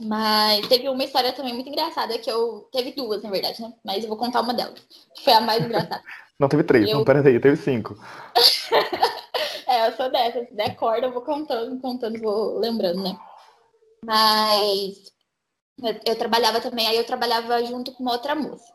[0.00, 2.68] Mas teve uma história também muito engraçada, que eu.
[2.72, 3.72] Teve duas, na verdade, né?
[3.84, 4.80] Mas eu vou contar uma delas,
[5.14, 6.02] que foi a mais engraçada.
[6.38, 7.96] Não, teve três, Eu- não, peraí, teve cinco.
[9.64, 10.44] É, eu sou dessa.
[10.44, 13.16] Se der corda, eu vou contando, contando, vou lembrando, né?
[14.04, 15.10] Mas
[16.04, 18.72] eu, trabalhava também, aí eu trabalhava junto com uma outra moça.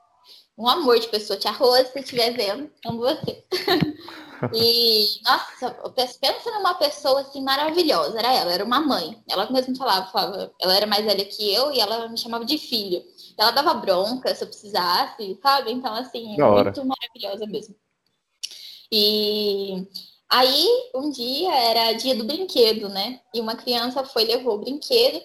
[0.57, 3.45] Um amor de pessoa, tia Rose, se estiver vendo, amo você.
[4.53, 5.71] E, nossa,
[6.19, 9.19] pensa numa pessoa assim maravilhosa, era ela, era uma mãe.
[9.27, 12.57] Ela mesmo falava, falava, ela era mais velha que eu e ela me chamava de
[12.57, 13.03] filho.
[13.37, 15.71] Ela dava bronca se eu precisasse, sabe?
[15.71, 16.63] Então, assim, Da hora.
[16.65, 17.75] muito maravilhosa mesmo.
[18.91, 19.87] E
[20.29, 23.19] aí, um dia era dia do brinquedo, né?
[23.33, 25.19] E uma criança foi levou o brinquedo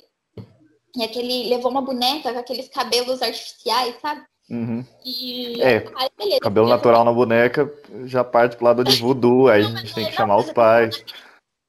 [0.96, 4.22] e aquele levou uma boneca com aqueles cabelos artificiais, sabe?
[4.50, 4.84] Uhum.
[5.04, 7.72] E É, aí, beleza, Cabelo natural na boneca
[8.04, 11.04] já parte pro lado de voodoo, aí a gente tem que chamar os pais.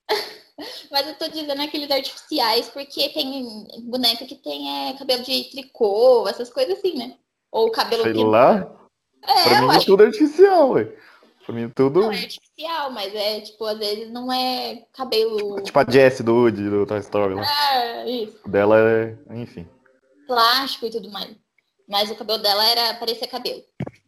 [0.92, 6.28] Mas eu tô dizendo aqueles artificiais porque tem boneca que tem é, cabelo de tricô,
[6.28, 7.16] essas coisas assim, né?
[7.52, 8.72] Ou cabelo Sei lá,
[9.24, 10.92] É, pra mim é tudo artificial, ué.
[11.46, 12.02] Pra mim é tudo.
[12.02, 15.62] não é artificial, mas é tipo, às vezes não é cabelo.
[15.62, 17.44] Tipo a Jessie do do Toy Story lá.
[17.46, 19.18] Ah, isso, O dela é.
[19.32, 19.68] Enfim.
[20.28, 21.36] plástico e tudo mais.
[21.88, 23.62] Mas o cabelo dela era parecia cabelo.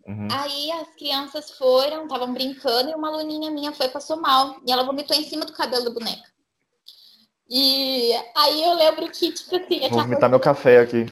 [0.08, 0.28] Uhum.
[0.32, 4.56] Aí as crianças foram, estavam brincando, e uma aluninha minha foi, passou mal.
[4.66, 6.30] E ela vomitou em cima do cabelo da boneca.
[7.50, 11.06] E aí eu lembro que, tipo assim, Vou vomitar meu café aqui.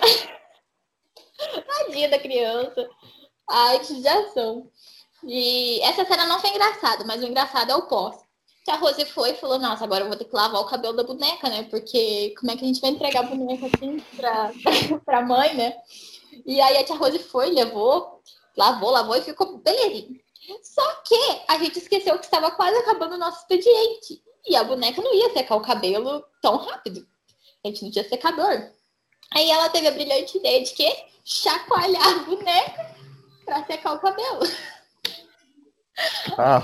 [1.86, 2.88] Tadinha da criança.
[3.48, 4.70] Ai, que judiação.
[5.26, 8.16] E essa cena não foi engraçada, mas o engraçado é o pós.
[8.64, 10.94] Que a Rose foi e falou, nossa, agora eu vou ter que lavar o cabelo
[10.94, 11.64] da boneca, né?
[11.64, 14.52] Porque como é que a gente vai entregar a boneca assim pra,
[15.04, 15.76] pra mãe, né?
[16.46, 18.22] E aí a tia Rose foi, levou,
[18.56, 20.18] lavou, lavou e ficou belezinha.
[20.62, 24.22] Só que a gente esqueceu que estava quase acabando o nosso expediente.
[24.46, 27.06] E a boneca não ia secar o cabelo tão rápido.
[27.64, 28.70] A gente não tinha secador.
[29.32, 32.94] Aí ela teve a brilhante ideia de que chacoalhar a boneca
[33.44, 34.40] para secar o cabelo.
[36.38, 36.62] Ah,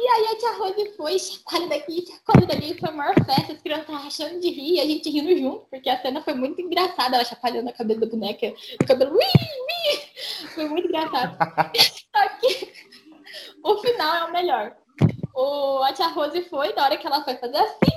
[0.00, 3.60] E aí a tia Rose foi, chacoalha daqui, chacoalha dali, foi a maior festa, as
[3.60, 7.16] crianças achando de rir, e a gente rindo junto, porque a cena foi muito engraçada,
[7.16, 11.36] ela chacoalhando a cabeça da boneca, o cabelo, ui, ui, foi muito engraçado.
[12.16, 12.72] Só que
[13.62, 14.74] o final é o melhor.
[15.34, 17.96] O, a tia Rose foi, na hora que ela foi fazer assim,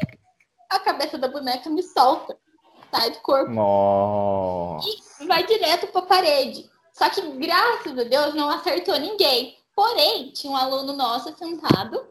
[0.69, 2.38] a cabeça da boneca me solta,
[2.91, 4.88] sai do corpo nossa.
[5.21, 6.69] e vai direto pra parede.
[6.91, 9.58] Só que, graças a Deus, não acertou ninguém.
[9.75, 12.05] Porém, tinha um aluno nosso sentado,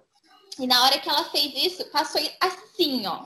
[0.58, 3.24] e na hora que ela fez isso, passou assim, ó,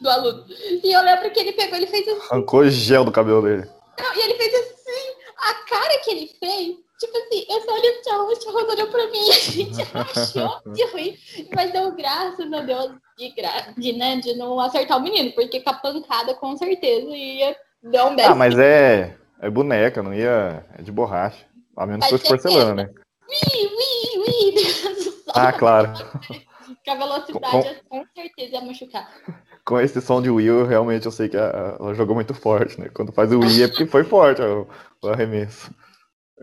[0.00, 0.44] do aluno.
[0.48, 3.68] E eu lembro que ele pegou, ele fez assim, Arrancou gel do cabelo dele.
[3.98, 7.92] não, e ele fez assim, a cara que ele fez, tipo assim, eu só olhei
[7.92, 11.92] pro Rose, o Rose olhou pra mim, e a gente achou de rir, mas deu
[11.92, 13.74] graças a Deus de, gra...
[13.76, 18.06] de, né, de não acertar o menino, porque com a pancada, com certeza, ia dar
[18.06, 18.32] um beijo.
[18.32, 20.64] Ah, mas é, é boneca, não ia.
[20.78, 21.46] É de borracha.
[21.76, 22.90] A menos que fosse porcelana, né?
[23.30, 24.54] Ui, ui, ui,
[25.34, 25.88] Ah, claro.
[26.84, 29.08] Com a velocidade, com certeza ia machucar.
[29.64, 32.88] Com esse som de Will, realmente eu sei que a- ela jogou muito forte, né?
[32.94, 34.66] Quando faz o Wii é porque foi forte o,
[35.02, 35.70] o arremesso.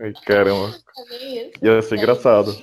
[0.00, 0.74] Ai, caramba.
[1.62, 2.54] Ia ser engraçado.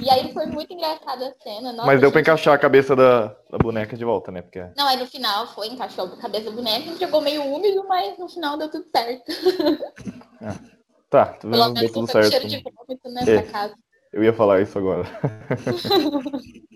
[0.00, 1.72] E aí foi muito engraçada a cena.
[1.72, 2.28] Nossa, Mas deu pra gente.
[2.28, 4.42] encaixar a cabeça da, da boneca de volta, né?
[4.42, 8.18] Porque Não, aí no final foi, encaixou a cabeça do boneco, entregou meio úmido, mas
[8.18, 9.24] no final deu tudo certo.
[11.12, 12.30] Tá, tudo Pelo menos tudo certo.
[12.30, 13.42] cheiro de vômito nessa É.
[13.42, 13.74] casa.
[14.10, 15.04] Eu ia falar isso agora.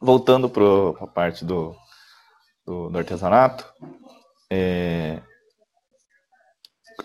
[0.00, 1.76] Voltando pro, pra parte do,
[2.66, 3.64] do, do artesanato.
[4.50, 5.22] É,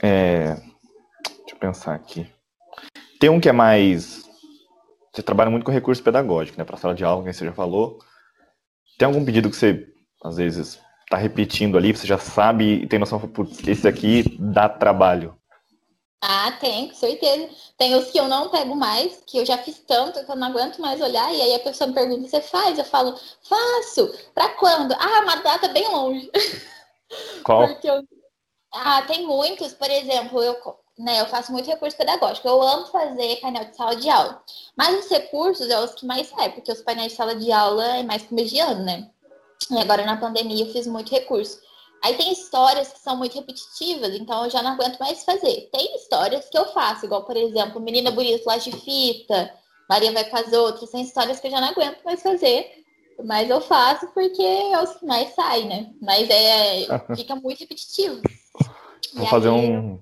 [0.02, 2.28] é, deixa eu pensar aqui.
[3.20, 4.28] Tem um que é mais.
[5.14, 6.64] Você trabalha muito com recurso pedagógico, né?
[6.64, 8.00] Para sala de aula, que você já falou.
[8.98, 9.88] Tem algum pedido que você,
[10.24, 14.68] às vezes, tá repetindo ali, você já sabe e tem noção, putz, esse aqui dá
[14.68, 15.38] trabalho.
[16.22, 17.50] Ah, tem, com certeza.
[17.78, 20.48] Tem os que eu não pego mais, que eu já fiz tanto que eu não
[20.48, 22.80] aguento mais olhar, e aí a pessoa me pergunta, você faz?
[22.80, 23.16] Eu falo,
[23.48, 24.12] faço.
[24.34, 24.94] Pra quando?
[24.94, 26.32] Ah, uma data bem longe.
[27.44, 27.68] Qual?
[27.68, 28.04] Porque eu...
[28.74, 30.58] Ah, tem muitos, por exemplo, eu,
[30.98, 32.48] né, eu faço muito recurso pedagógico.
[32.48, 34.44] Eu amo fazer painel de sala de aula.
[34.76, 37.98] Mas os recursos é os que mais saem, porque os painéis de sala de aula
[37.98, 39.10] é mais pro mediano, né?
[39.72, 41.60] E agora na pandemia eu fiz muito recurso.
[42.04, 45.70] Aí tem histórias que são muito repetitivas, então eu já não aguento mais fazer.
[45.72, 49.52] Tem histórias que eu faço, igual, por exemplo, Menina Bonita Laje de Fita,
[49.90, 50.90] Maria vai com as outras.
[50.92, 52.84] Tem histórias que eu já não aguento mais fazer.
[53.24, 55.88] Mas eu faço porque é os que mais saem, né?
[56.02, 58.22] Mas é, fica muito repetitivo.
[59.14, 59.98] Vou E fazer aí- um,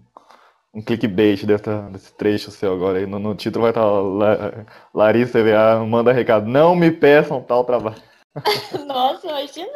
[0.73, 3.05] um clickbait dessa, desse trecho seu agora aí.
[3.05, 5.39] No, no título vai estar La, Larissa
[5.85, 6.47] manda recado.
[6.47, 8.01] Não me peçam tal trabalho.
[8.87, 9.71] Nossa, imagina.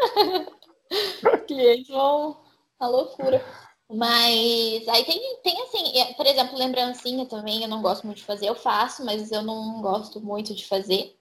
[1.48, 2.38] Clientes vão
[2.80, 3.44] a loucura.
[3.90, 8.26] Mas aí tem, tem assim, é, por exemplo, lembrancinha também, eu não gosto muito de
[8.26, 11.16] fazer, eu faço, mas eu não gosto muito de fazer.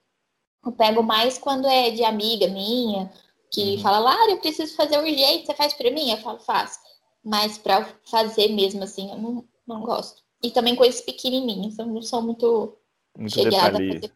[0.65, 3.09] Eu pego mais quando é de amiga minha,
[3.49, 3.81] que Uhum.
[3.81, 6.11] fala, Lara, eu preciso fazer urgente, você faz pra mim?
[6.11, 6.79] Eu falo, faço.
[7.23, 10.21] Mas pra fazer mesmo assim, eu não, não gosto.
[10.43, 12.77] E também coisas pequenininhas, eu não sou muito
[13.17, 13.93] Muito chegada a detalhe.
[14.01, 14.13] fazer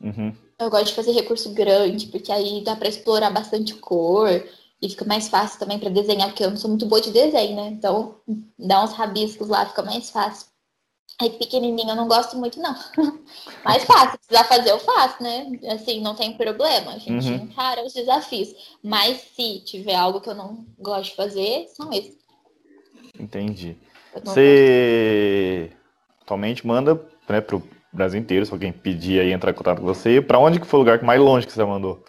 [0.00, 0.47] Uhum.
[0.58, 4.28] Eu gosto de fazer recurso grande, porque aí dá pra explorar bastante cor
[4.82, 7.56] e fica mais fácil também pra desenhar, porque eu não sou muito boa de desenho,
[7.56, 7.68] né?
[7.68, 8.16] Então,
[8.58, 10.48] dá uns rabiscos lá, fica mais fácil.
[11.20, 12.74] Aí pequenininho eu não gosto muito, não.
[13.64, 15.50] Mais fácil, se precisar fazer, eu faço, né?
[15.72, 16.92] Assim, não tem problema.
[16.92, 17.42] A gente Uhum.
[17.42, 18.54] encara os desafios.
[18.84, 22.16] Mas se tiver algo que eu não gosto de fazer, são esses.
[23.18, 23.76] Entendi.
[24.24, 25.72] Você
[26.22, 26.94] atualmente manda
[27.28, 27.62] né, pro
[27.98, 30.22] Brasil inteiro, se alguém pedir aí entrar em contato com você.
[30.22, 32.04] Pra onde que foi o lugar mais longe que você mandou?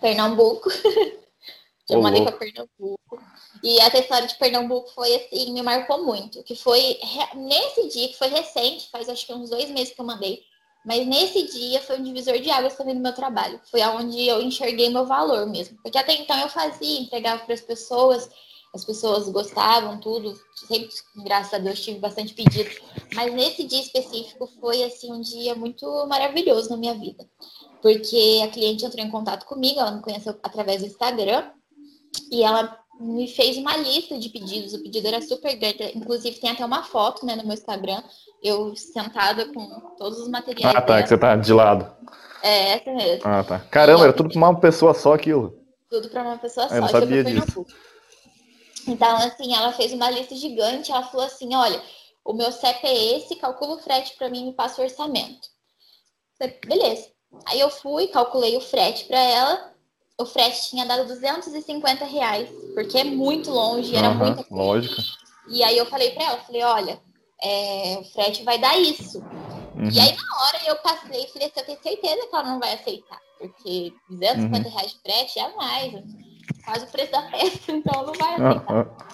[0.00, 0.68] Pernambuco.
[1.90, 2.38] Ô, mandei pra louco.
[2.38, 3.22] Pernambuco.
[3.62, 6.42] E essa história de Pernambuco foi assim, me marcou muito.
[6.42, 6.98] Que foi
[7.34, 10.40] nesse dia, que foi recente, faz acho que uns dois meses que eu mandei.
[10.84, 13.60] Mas nesse dia foi um divisor de águas também no meu trabalho.
[13.70, 15.78] Foi aonde eu enxerguei meu valor mesmo.
[15.82, 18.28] Porque até então eu fazia, entregava para as pessoas.
[18.74, 20.34] As pessoas gostavam, tudo.
[20.54, 20.88] Sempre,
[21.24, 22.70] graças a Deus, tive bastante pedido.
[23.14, 27.28] Mas nesse dia específico foi assim um dia muito maravilhoso na minha vida.
[27.82, 31.50] Porque a cliente entrou em contato comigo, ela me conheceu através do Instagram,
[32.30, 34.72] e ela me fez uma lista de pedidos.
[34.72, 35.92] O pedido era super grande.
[35.94, 38.02] Inclusive, tem até uma foto né, no meu Instagram,
[38.42, 39.66] eu sentada com
[39.98, 40.74] todos os materiais.
[40.74, 41.02] Ah, tá, dela.
[41.02, 41.90] que você tá de lado.
[42.42, 43.22] É, essa mesmo.
[43.24, 43.58] Ah, tá.
[43.70, 45.58] Caramba, era tudo pra uma pessoa só aquilo.
[45.90, 46.74] Tudo pra uma pessoa só.
[46.74, 47.66] Eu não sabia disso.
[48.86, 50.90] Então, assim, ela fez uma lista gigante.
[50.90, 51.82] Ela falou assim: olha,
[52.24, 55.48] o meu CEP é esse, calcula o frete para mim e passa o orçamento.
[56.38, 57.12] Falei, Beleza.
[57.46, 59.72] Aí eu fui, calculei o frete para ela.
[60.18, 64.54] O frete tinha dado 250 reais, porque é muito longe, era uhum, muita coisa.
[64.54, 65.02] Lógico.
[65.48, 67.00] E aí eu falei para ela, falei, olha,
[67.42, 69.18] é, o frete vai dar isso.
[69.18, 69.90] Uhum.
[69.90, 72.60] E aí na hora eu passei e falei assim, eu tenho certeza que ela não
[72.60, 74.74] vai aceitar, porque 250 uhum.
[74.74, 75.92] reais de frete é mais
[76.64, 79.12] quase o preço da festa, então não vai aceitar.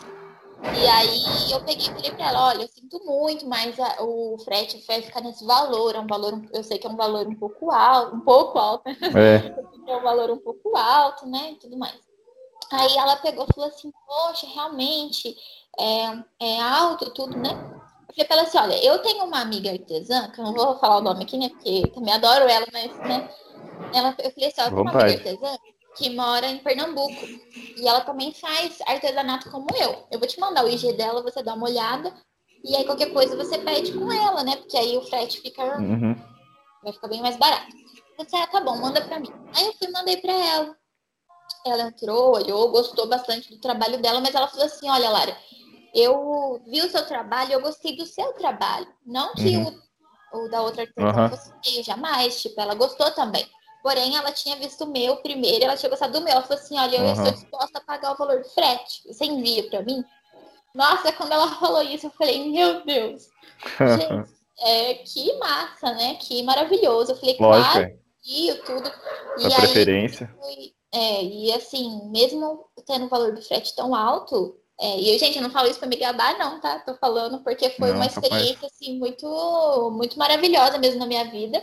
[0.61, 4.37] E aí eu peguei e falei pra ela, olha, eu sinto muito, mas a, o
[4.39, 7.35] frete vai ficar nesse valor, é um valor, eu sei que é um valor um
[7.35, 9.55] pouco alto, um pouco alto, é,
[9.87, 11.97] é um valor um pouco alto, né, e tudo mais.
[12.73, 15.35] Aí ela pegou e falou assim, poxa, realmente
[15.79, 17.51] é, é alto tudo, né?
[18.09, 20.77] Eu falei pra ela assim, olha, eu tenho uma amiga artesã, que eu não vou
[20.79, 23.31] falar o nome aqui, né, porque eu também adoro ela, mas, né,
[23.95, 25.59] ela, eu falei assim, olha, eu tenho uma amiga artesã
[25.99, 27.27] que mora em Pernambuco.
[27.77, 30.07] E ela também faz artesanato como eu.
[30.11, 32.15] Eu vou te mandar o IG dela, você dá uma olhada.
[32.65, 34.57] E aí qualquer coisa você pede com ela, né?
[34.57, 35.63] Porque aí o frete fica.
[35.79, 36.15] Uhum.
[36.83, 37.67] Vai ficar bem mais barato.
[38.17, 39.33] Eu disse, ah, tá bom, manda pra mim.
[39.55, 40.77] Aí eu fui mandei pra ela.
[41.67, 45.37] Ela entrou, olhou, gostou bastante do trabalho dela, mas ela falou assim: olha, Lara,
[45.95, 48.87] eu vi o seu trabalho, eu gostei do seu trabalho.
[49.05, 49.81] Não que uhum.
[50.33, 51.29] o, o, da outra artesã uhum.
[51.31, 52.41] fosse feio, jamais.
[52.41, 53.49] Tipo, ela gostou também.
[53.83, 56.33] Porém, ela tinha visto o meu primeiro, ela tinha gostado do meu.
[56.33, 57.13] Ela falou assim: olha, eu uhum.
[57.13, 59.03] estou disposta a pagar o valor do frete.
[59.07, 60.05] Você envia para mim?
[60.75, 63.29] Nossa, quando ela falou isso, eu falei: meu Deus.
[63.79, 66.15] Gente, é, que massa, né?
[66.17, 67.13] Que maravilhoso.
[67.13, 68.93] Eu falei: Lógico, claro, envio tudo.
[69.39, 70.35] E a aí, preferência.
[70.93, 75.37] É, e assim, mesmo tendo o valor do frete tão alto, é, e eu, gente,
[75.37, 76.79] eu não falo isso para me gabar, não, tá?
[76.79, 81.61] Tô falando porque foi não, uma experiência, assim, muito, muito maravilhosa mesmo na minha vida.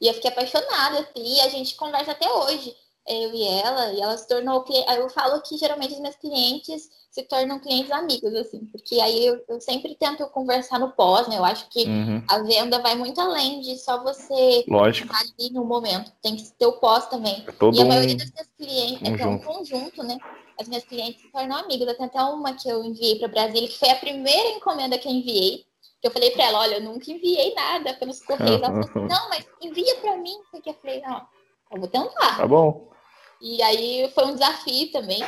[0.00, 2.74] E eu fiquei apaixonada, assim, e a gente conversa até hoje,
[3.08, 7.22] eu e ela, e ela se tornou Eu falo que geralmente os meus clientes se
[7.22, 11.38] tornam clientes amigos, assim, porque aí eu, eu sempre tento conversar no pós, né?
[11.38, 12.22] Eu acho que uhum.
[12.28, 15.10] a venda vai muito além de só você Lógico.
[15.10, 16.12] estar ali no momento.
[16.22, 17.44] Tem que ter o pós também.
[17.46, 19.22] É todo e a um maioria das minhas clientes conjunto.
[19.22, 20.18] é um conjunto, né?
[20.60, 21.96] As minhas clientes se tornam amigas.
[21.96, 25.12] Tem até uma que eu enviei para Brasília, que foi a primeira encomenda que eu
[25.12, 25.64] enviei
[26.02, 28.62] eu falei para ela, olha, eu nunca enviei nada pelos correios.
[28.62, 30.36] Ela falou assim, não, mas envia para mim.
[30.50, 31.26] Porque eu falei, não,
[31.72, 32.36] eu vou tentar.
[32.36, 32.88] Tá bom.
[33.40, 35.22] E aí foi um desafio também.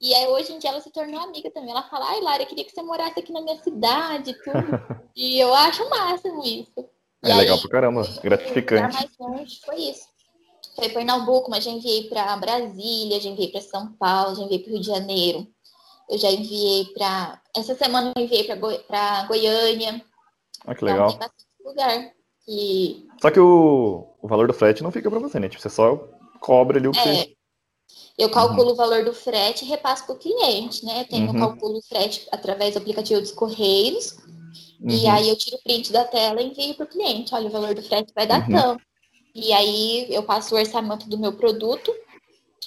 [0.00, 1.70] E aí hoje em dia ela se tornou amiga também.
[1.70, 4.80] Ela fala, ai, Lara, eu queria que você morasse aqui na minha cidade e tudo.
[5.16, 6.88] e eu acho o máximo isso.
[7.22, 8.94] E é aí, legal pra caramba, gratificante.
[8.94, 10.06] mais longe foi isso.
[10.76, 14.72] Foi Pernambuco, mas já enviei para Brasília, já enviei para São Paulo, já enviei para
[14.72, 15.46] Rio de Janeiro.
[16.10, 17.40] Eu já enviei para.
[17.56, 18.84] Essa semana eu enviei para Goi...
[19.26, 20.04] Goiânia.
[20.66, 21.10] Ah, que legal.
[21.10, 22.12] Então, tem bastante lugar.
[22.46, 23.06] E...
[23.20, 25.48] Só que o, o valor do frete não fica para você, né?
[25.48, 25.96] Tipo, você só
[26.40, 27.02] cobra ali o que é.
[27.02, 27.34] você...
[28.16, 28.72] Eu calculo uhum.
[28.72, 31.04] o valor do frete e repasso para o cliente, né?
[31.04, 31.38] Tenho uhum.
[31.38, 34.16] calculo o frete através do aplicativo dos Correios.
[34.80, 34.90] Uhum.
[34.90, 37.34] E aí eu tiro o print da tela e envio para o cliente.
[37.34, 38.56] Olha, o valor do frete vai dar uhum.
[38.56, 38.84] tanto.
[39.34, 41.92] E aí eu passo o orçamento do meu produto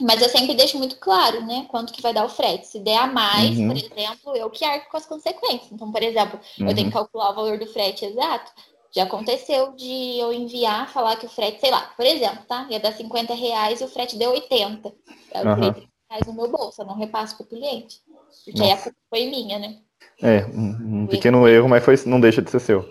[0.02, 1.66] mas eu sempre deixo muito claro, né?
[1.70, 2.68] Quanto que vai dar o frete.
[2.68, 3.68] Se der a mais, uhum.
[3.68, 5.72] por exemplo, eu que arco com as consequências.
[5.72, 6.70] Então, por exemplo, uhum.
[6.70, 7.04] eu tenho que uhum.
[7.04, 8.52] calcular o valor do frete exato.
[8.96, 12.66] Já aconteceu de eu enviar, falar que o frete, sei lá, por exemplo, tá?
[12.70, 14.94] Ia dar 50 reais e o frete deu 80.
[15.34, 15.56] Eu uhum.
[15.56, 18.02] 30 reais no meu bolso, eu não repasso para o cliente.
[18.46, 18.74] Porque Nossa.
[18.74, 19.78] aí a culpa foi minha, né?
[20.22, 22.90] É, um, um pequeno erro, mas foi, não deixa de ser seu.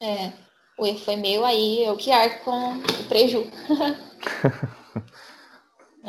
[0.00, 0.32] É,
[0.78, 3.50] o erro foi meu, aí eu que arco com o prejuízo.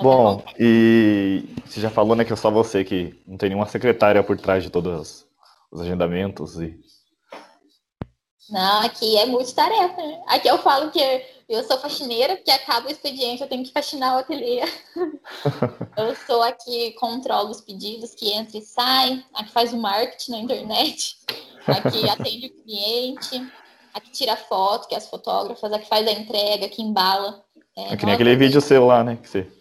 [0.02, 4.24] Bom, e você já falou, né, que é só você que não tem nenhuma secretária
[4.24, 5.26] por trás de todos
[5.72, 6.80] os agendamentos e...
[8.50, 10.22] Não, aqui é multitarefa, né?
[10.28, 11.02] Aqui eu falo que
[11.50, 14.62] eu sou faxineira, porque acaba o expediente, eu tenho que faxinar o ateliê.
[15.98, 20.40] eu sou aqui controlo os pedidos que entra e sai, aqui faz o marketing na
[20.40, 21.18] internet,
[21.68, 23.52] aqui atende o cliente,
[23.94, 27.44] aqui tira foto, que é as fotógrafas, aqui faz a entrega, aqui embala.
[27.76, 29.18] É, é que nem aquele vídeo seu lá, né?
[29.22, 29.57] Que você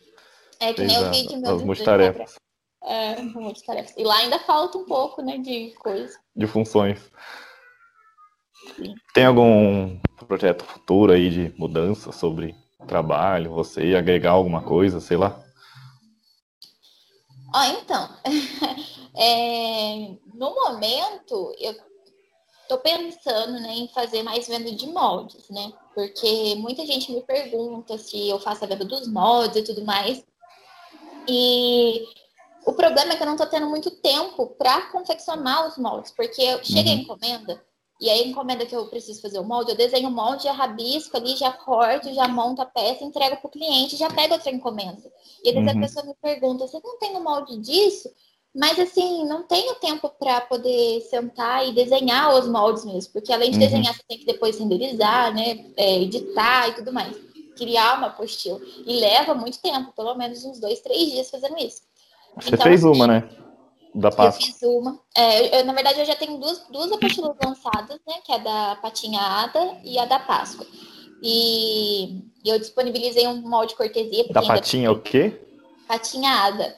[0.60, 1.56] é que nem o vídeo meu.
[1.56, 2.34] As multitarefas.
[2.82, 3.94] É, multitarefas.
[3.96, 6.18] E lá ainda falta um pouco, né, de coisa.
[6.34, 7.10] De funções.
[8.74, 8.94] Sim.
[9.14, 12.54] Tem algum projeto futuro aí de mudança sobre
[12.86, 15.42] trabalho, você agregar alguma coisa, sei lá?
[17.54, 18.08] Ó, então,
[19.16, 21.74] é, no momento, eu
[22.68, 25.72] tô pensando né, em fazer mais venda de moldes, né?
[25.94, 30.24] Porque muita gente me pergunta se eu faço a venda dos moldes e tudo mais.
[31.28, 32.06] E
[32.66, 36.42] o problema é que eu não tô tendo muito tempo para confeccionar os moldes, porque
[36.64, 36.96] chega uhum.
[36.96, 37.66] a encomenda,
[38.00, 40.52] e aí a encomenda que eu preciso fazer o molde, eu desenho o molde, já
[40.52, 44.50] rabisco ali, já corto, já monto a peça, entrego para o cliente, já pego outra
[44.50, 45.10] encomenda.
[45.42, 45.78] E às vezes uhum.
[45.78, 48.10] a pessoa me pergunta, você não tem o molde disso?
[48.54, 53.50] Mas assim, não tenho tempo para poder sentar e desenhar os moldes mesmo, porque além
[53.50, 53.62] de uhum.
[53.62, 55.66] desenhar, você tem que depois renderizar, né?
[55.76, 57.25] É, editar e tudo mais.
[57.56, 58.60] Criar uma apostila.
[58.86, 61.82] E leva muito tempo, pelo menos uns dois, três dias fazendo isso.
[62.36, 63.28] Você então, fez uma, assim, né?
[63.94, 64.46] Da Páscoa.
[64.46, 65.00] Eu fiz uma.
[65.16, 68.14] É, eu, na verdade, eu já tenho duas, duas apostilas lançadas, né?
[68.24, 70.66] Que é a da Patinha Ada e a da Páscoa.
[71.22, 74.26] E eu disponibilizei um molde cortesia.
[74.30, 75.40] Da Patinha o quê?
[75.88, 76.76] Patinha Ada.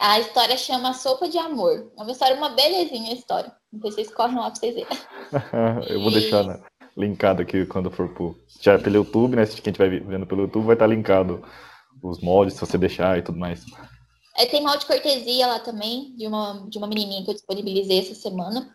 [0.00, 1.90] A história chama Sopa de Amor.
[1.98, 3.52] É uma história, uma belezinha a história.
[3.70, 4.98] Depois vocês correm lá pra vocês verem.
[5.88, 6.62] eu vou deixar né,
[6.98, 8.36] linkado aqui quando for pro.
[8.60, 9.46] Já pelo YouTube, né?
[9.46, 11.42] Se quem estiver vendo pelo YouTube, vai estar linkado
[12.02, 13.64] os moldes, se você deixar e tudo mais.
[14.36, 18.14] É, tem molde cortesia lá também, de uma, de uma menininha que eu disponibilizei essa
[18.14, 18.68] semana.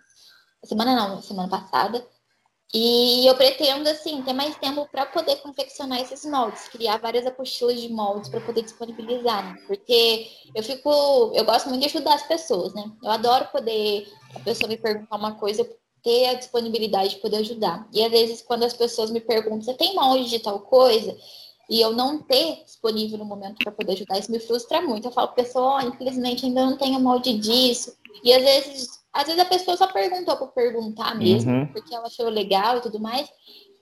[0.63, 2.05] Semana não, semana passada.
[2.73, 7.79] E eu pretendo, assim, ter mais tempo para poder confeccionar esses moldes, criar várias apostilas
[7.79, 9.61] de moldes para poder disponibilizar, né?
[9.67, 12.83] Porque eu fico, eu gosto muito de ajudar as pessoas, né?
[13.03, 15.63] Eu adoro poder, a pessoa me perguntar uma coisa,
[16.03, 17.87] ter a disponibilidade de poder ajudar.
[17.93, 21.15] E às vezes, quando as pessoas me perguntam, você tem molde de tal coisa?
[21.69, 25.07] e eu não ter disponível no momento para poder ajudar, isso me frustra muito.
[25.07, 27.95] Eu falo, pessoa, oh, infelizmente ainda não tenho molde disso.
[28.23, 31.67] E às vezes, às vezes a pessoa só perguntou por perguntar mesmo, uhum.
[31.67, 33.29] porque ela achou legal e tudo mais.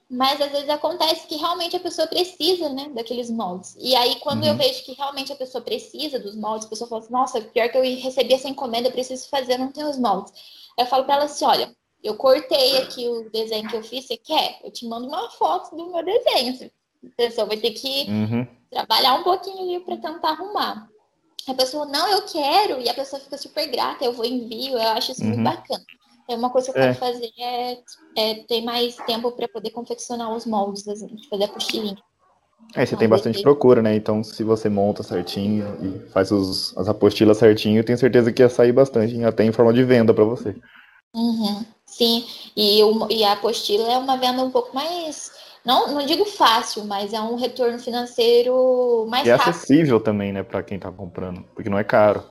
[0.09, 3.75] Mas às vezes acontece que realmente a pessoa precisa, né, daqueles moldes.
[3.79, 4.49] E aí, quando uhum.
[4.49, 7.69] eu vejo que realmente a pessoa precisa dos moldes, a pessoa fala assim, nossa, pior
[7.69, 10.33] que eu recebi essa encomenda, eu preciso fazer, não tenho os moldes.
[10.77, 11.73] Eu falo para ela assim, olha,
[12.03, 14.59] eu cortei aqui o desenho que eu fiz, você quer?
[14.63, 16.71] Eu te mando uma foto do meu desenho.
[17.03, 18.47] A pessoa vai ter que uhum.
[18.69, 20.87] trabalhar um pouquinho ali para tentar arrumar.
[21.47, 24.89] A pessoa, não, eu quero, e a pessoa fica super grata, eu vou envio, eu
[24.89, 25.29] acho isso uhum.
[25.29, 25.83] muito bacana.
[26.23, 26.93] Então, uma coisa que eu é.
[26.93, 27.77] quero fazer é,
[28.15, 31.97] é ter mais tempo para poder confeccionar os moldes, assim, fazer a postilinha.
[32.75, 33.95] É, você tem bastante procura, né?
[33.95, 38.41] Então, se você monta certinho e faz os, as apostilas certinho, eu tenho certeza que
[38.41, 40.55] ia sair bastante, até em forma de venda para você.
[41.13, 42.25] Uhum, sim,
[42.55, 45.31] e, o, e a apostila é uma venda um pouco mais
[45.63, 49.47] não, não digo fácil, mas é um retorno financeiro mais e rápido.
[49.47, 52.23] E acessível também, né, para quem está comprando, porque não é caro.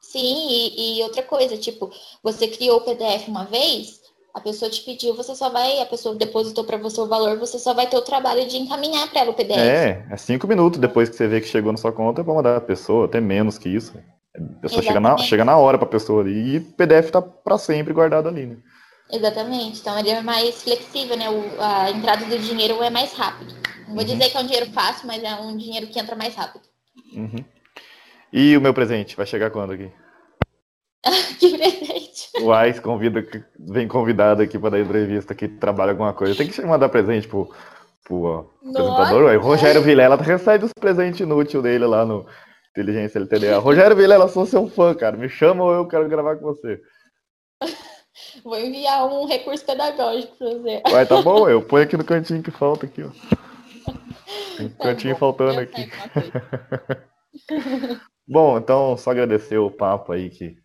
[0.00, 1.90] Sim, e, e, outra coisa, tipo,
[2.22, 4.00] você criou o PDF uma vez,
[4.34, 7.58] a pessoa te pediu, você só vai, a pessoa depositou para você o valor, você
[7.58, 9.58] só vai ter o trabalho de encaminhar para ela o PDF.
[9.58, 12.56] É, é cinco minutos depois que você vê que chegou na sua conta para mandar
[12.56, 13.92] a pessoa, até menos que isso.
[14.34, 17.20] A pessoa chega na, chega na hora para a pessoa ali e o PDF está
[17.20, 18.56] para sempre guardado ali, né?
[19.12, 19.80] Exatamente.
[19.80, 21.28] Então ele é mais flexível, né?
[21.28, 23.54] O, a entrada do dinheiro é mais rápido.
[23.86, 24.04] Não vou uhum.
[24.04, 26.62] dizer que é um dinheiro fácil, mas é um dinheiro que entra mais rápido.
[27.14, 27.44] Uhum.
[28.32, 29.92] E o meu presente vai chegar quando aqui?
[31.38, 32.30] que presente?
[32.40, 33.22] O Ais convida,
[33.58, 36.34] vem convidado aqui para dar entrevista que trabalha alguma coisa.
[36.34, 37.52] Tem que mandar presente pro,
[38.04, 39.36] pro apresentador.
[39.36, 42.26] O Rogério Vilela recebe os presentes inúteis dele lá no
[42.70, 43.58] Inteligência LTDA.
[43.58, 45.18] Rogério Vilela, sou seu fã, cara.
[45.18, 46.80] Me chama ou eu quero gravar com você.
[48.44, 50.82] Vou enviar um recurso pedagógico para você.
[50.90, 53.10] Vai, tá bom, eu ponho aqui no cantinho que falta aqui, ó.
[54.56, 55.90] Tem tá cantinho bom, faltando aqui.
[58.26, 60.56] bom, então só agradecer o papo aí que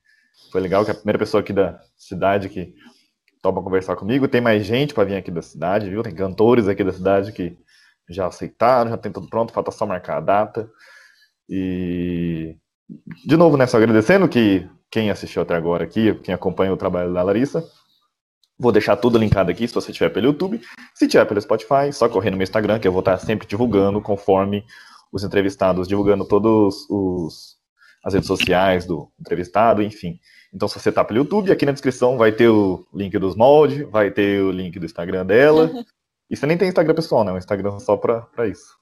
[0.52, 2.74] foi legal, que é a primeira pessoa aqui da cidade que
[3.42, 4.28] topa conversar comigo.
[4.28, 6.04] Tem mais gente para vir aqui da cidade, viu?
[6.04, 7.58] Tem cantores aqui da cidade que
[8.10, 10.70] já aceitaram, já tem tudo pronto, falta só marcar a data.
[11.50, 12.56] E
[13.26, 17.14] de novo, né, só agradecendo que quem assistiu até agora aqui, quem acompanha o trabalho
[17.14, 17.64] da Larissa.
[18.60, 20.60] Vou deixar tudo linkado aqui se você estiver pelo YouTube.
[20.96, 24.02] Se tiver pelo Spotify, só correr no meu Instagram, que eu vou estar sempre divulgando
[24.02, 24.66] conforme
[25.12, 27.58] os entrevistados, divulgando todos os
[28.04, 30.18] as redes sociais do entrevistado, enfim.
[30.54, 33.88] Então, se você está pelo YouTube, aqui na descrição vai ter o link dos moldes,
[33.90, 35.70] vai ter o link do Instagram dela.
[36.30, 37.34] e você nem tem Instagram pessoal, né?
[37.34, 38.78] O Instagram só para isso.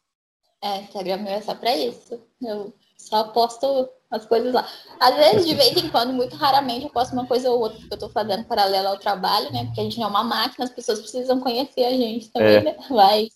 [0.62, 2.22] É, Instagram meu é só para isso.
[2.40, 4.68] Eu só posto as coisas lá.
[5.00, 7.94] Às vezes, de vez em quando, muito raramente, eu posto uma coisa ou outra que
[7.94, 9.66] eu tô fazendo paralela ao trabalho, né?
[9.66, 12.64] Porque a gente não é uma máquina, as pessoas precisam conhecer a gente também, é.
[12.64, 12.76] né?
[12.90, 13.30] Mas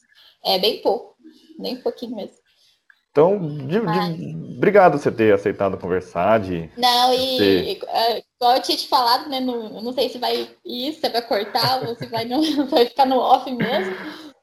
[0.44, 1.16] é bem pouco,
[1.60, 2.38] bem pouquinho mesmo.
[3.12, 4.16] Então, de, Mas...
[4.16, 6.40] de, obrigado por você ter aceitado conversar.
[6.40, 7.86] De, não, e ter...
[7.88, 9.40] É, igual eu tinha te falado, né?
[9.40, 13.06] No, não sei se vai isso, se vai cortar ou se vai, não, vai ficar
[13.06, 13.96] no off mesmo.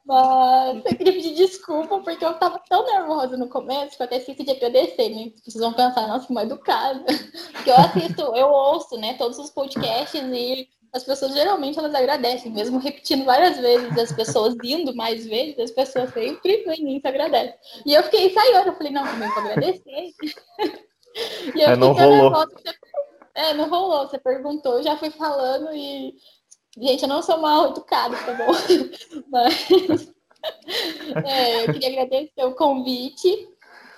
[0.06, 4.18] Mas eu queria pedir desculpa, porque eu tava tão nervosa no começo que eu até
[4.18, 5.32] esqueci de agradecer, né?
[5.44, 7.04] Vocês vão pensar, nossa, que mal educada.
[7.52, 12.52] Porque eu assisto, eu ouço, né, todos os podcasts e as pessoas geralmente elas agradecem,
[12.52, 17.54] mesmo repetindo várias vezes, as pessoas indo mais vezes, as pessoas sempre no início agradecem.
[17.84, 19.82] E eu fiquei ensaiando, eu falei, não, também vou agradecer.
[21.54, 22.30] e eu é, não rolou.
[22.30, 22.54] Nervosa,
[23.36, 24.08] é, não rolou.
[24.08, 26.14] Você perguntou, eu já fui falando e.
[26.78, 28.52] Gente, eu não sou mal educada, tá bom?
[29.30, 30.14] Mas.
[31.24, 33.48] É, eu queria agradecer o convite,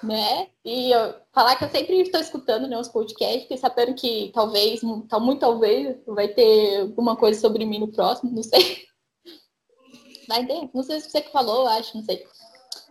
[0.03, 0.47] né?
[0.65, 5.19] E eu, falar que eu sempre estou escutando né, os podcasts, sabendo que talvez, tá
[5.19, 8.87] muito talvez, vai ter alguma coisa sobre mim no próximo, não sei.
[10.29, 12.23] Vai ter, não sei se você que falou, acho, não sei.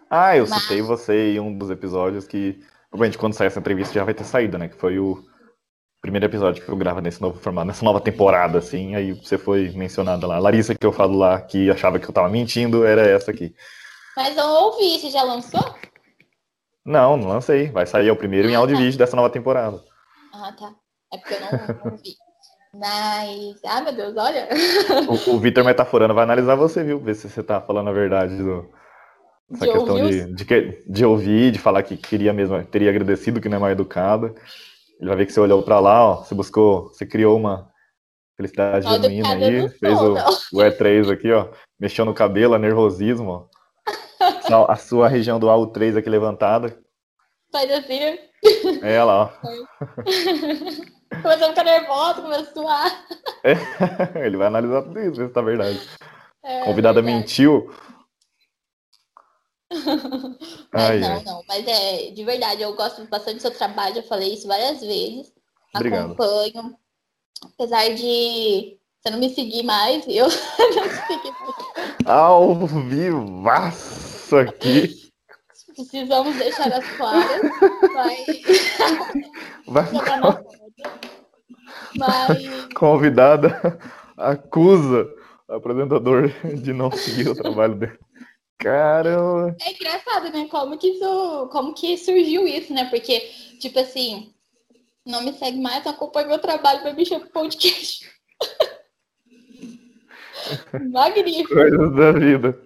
[0.10, 0.64] Ah, eu Mas...
[0.64, 2.60] citei você em um dos episódios que,
[2.90, 4.68] provavelmente, quando sair essa entrevista já vai ter saído, né?
[4.68, 5.24] Que foi o
[6.08, 9.70] primeiro episódio que eu gravo nesse novo formato, nessa nova temporada, assim, aí você foi
[9.72, 10.40] mencionada lá.
[10.40, 13.54] Larissa, que eu falo lá, que achava que eu tava mentindo, era essa aqui.
[14.16, 15.76] Mas eu ouvi, você já lançou?
[16.86, 17.70] Não, não lancei.
[17.70, 18.82] Vai sair o primeiro ah, em áudio tá.
[18.82, 19.84] vídeo dessa nova temporada.
[20.34, 20.74] Ah, tá.
[21.14, 22.16] É porque eu não, não vi.
[22.74, 24.48] Mas, ah, meu Deus, olha.
[25.10, 27.00] O, o Vitor Metaforando vai analisar você, viu?
[27.00, 28.70] Ver se você tá falando a verdade do,
[29.52, 33.50] essa de questão de, de, de, ouvir, de falar que queria mesmo, teria agradecido que
[33.50, 34.34] não é mal educada.
[35.00, 37.72] Ele vai ver que você olhou para lá, ó, você buscou, você criou uma
[38.36, 40.14] felicidade genuína aí, fez o,
[40.54, 43.50] o, E3 aqui, ó, mexeu no cabelo, nervosismo,
[44.50, 44.66] ó.
[44.68, 46.80] A sua região do AU3 aqui levantada.
[47.52, 48.20] Faz assim, né?
[48.82, 49.30] É, lá, ó.
[51.22, 53.06] Começou a ficar nervosa, começou a suar.
[53.44, 53.56] É,
[54.26, 55.80] ele vai analisar tudo isso, ver se tá verdade.
[56.44, 57.18] É, Convidada verdade.
[57.20, 57.74] mentiu.
[60.74, 61.24] mas Ai, não, é.
[61.24, 61.44] não.
[61.48, 65.34] Mas é, de verdade, eu gosto bastante do seu trabalho, eu falei isso várias vezes.
[65.76, 66.14] Obrigado.
[66.14, 66.78] Acompanho.
[67.54, 72.06] Apesar de você não me seguir mais, eu não segui mais.
[72.06, 75.08] Ao vivaço aqui.
[75.76, 77.42] Precisamos deixar as claras.
[77.94, 78.26] Vai.
[79.68, 79.86] Vai
[81.96, 82.74] Mas...
[82.74, 83.78] Convidada
[84.18, 85.08] acusa
[85.48, 88.00] o apresentador de não seguir o trabalho dele.
[88.58, 89.56] Caramba!
[89.62, 90.48] É engraçado, né?
[90.50, 92.86] Como que, isso, como que surgiu isso, né?
[92.90, 93.20] Porque,
[93.60, 94.34] tipo assim,
[95.06, 98.10] não me segue mais, acompanha meu trabalho pra mexer pro podcast.
[100.92, 101.54] Magnífico.
[101.54, 102.60] Coisas da vida.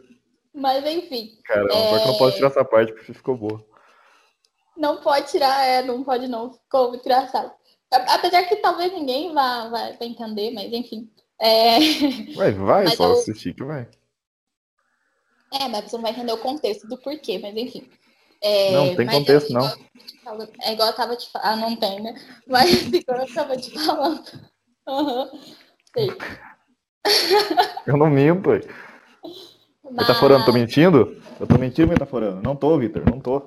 [0.53, 1.37] Mas enfim.
[1.43, 1.99] Caramba, é...
[1.99, 3.65] que não posso tirar essa parte porque ficou boa.
[4.77, 6.53] Não pode tirar, é, não pode não.
[6.53, 7.51] Ficou muito engraçado.
[7.91, 11.09] Apesar que talvez ninguém vá, vá entender, mas enfim.
[11.39, 11.79] É...
[12.35, 13.13] Vai, vai, mas só eu...
[13.13, 13.87] assistir que vai.
[15.51, 17.87] É, mas você não vai entender o contexto do porquê, mas enfim.
[18.41, 20.47] É, não, tem contexto, eu, não.
[20.61, 21.47] é igual eu tava te falando.
[21.47, 22.15] Ah, não tem, né?
[22.47, 24.23] Mas igual eu tava te falando.
[24.87, 25.29] Uhum.
[25.93, 26.09] Sei.
[27.85, 28.49] Eu não minto.
[28.49, 28.65] Mas...
[29.91, 31.21] Metaforando, tô mentindo?
[31.39, 32.41] Eu tô mentindo, metaforando?
[32.41, 33.43] Não tô, Vitor, não tô.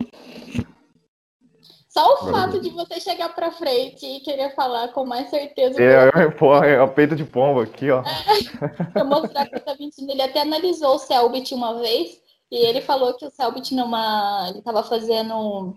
[1.95, 5.81] Só o fato de você chegar pra frente e querer falar com mais certeza.
[5.81, 8.03] É, é, porra, é a peito de pomba aqui, ó.
[8.03, 10.11] É, pra mostrar que tá mentindo.
[10.11, 12.21] Ele até analisou o Selbit uma vez
[12.51, 14.49] e ele falou que o Selbit numa.
[14.51, 15.77] Ele tava fazendo.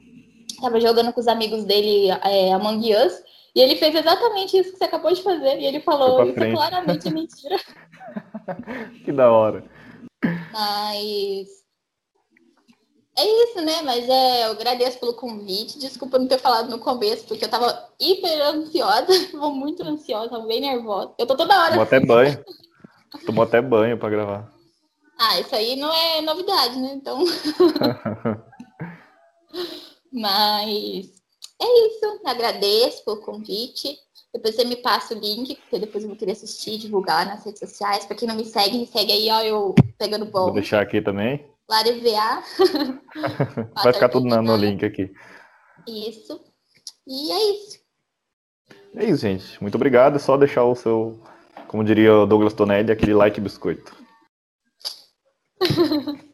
[0.60, 3.22] Tava jogando com os amigos dele é, Among Us.
[3.56, 5.60] E ele fez exatamente isso que você acabou de fazer.
[5.60, 7.58] E ele falou, isso é claramente mentira.
[9.06, 9.64] que da hora.
[10.52, 11.64] Mas
[13.18, 13.82] é isso, né?
[13.84, 15.80] Mas é, eu agradeço pelo convite.
[15.80, 20.46] Desculpa não ter falado no começo, porque eu tava hiper ansiosa, vou muito ansiosa, tava
[20.46, 21.14] bem nervosa.
[21.18, 21.72] Eu tô toda hora.
[21.72, 22.46] Tomou até banho.
[23.26, 24.54] Tomou até banho pra gravar.
[25.18, 26.94] Ah, isso aí não é novidade, né?
[26.94, 27.24] Então.
[30.14, 31.10] Mas
[31.60, 32.22] é isso.
[32.24, 33.98] Agradeço pelo convite.
[34.32, 37.60] Depois você me passa o link, porque depois eu vou querer assistir, divulgar nas redes
[37.60, 38.06] sociais.
[38.06, 40.44] Pra quem não me segue, me segue aí, ó, eu pegando bom.
[40.44, 41.44] Vou deixar aqui também.
[41.70, 42.44] Larivear.
[43.84, 45.12] Vai ficar tudo no, no link aqui.
[45.88, 46.42] Isso.
[47.06, 47.80] E é isso.
[48.96, 49.62] É isso, gente.
[49.62, 50.16] Muito obrigado.
[50.16, 51.22] É só deixar o seu,
[51.68, 53.96] como diria o Douglas Tonelli, aquele like biscoito.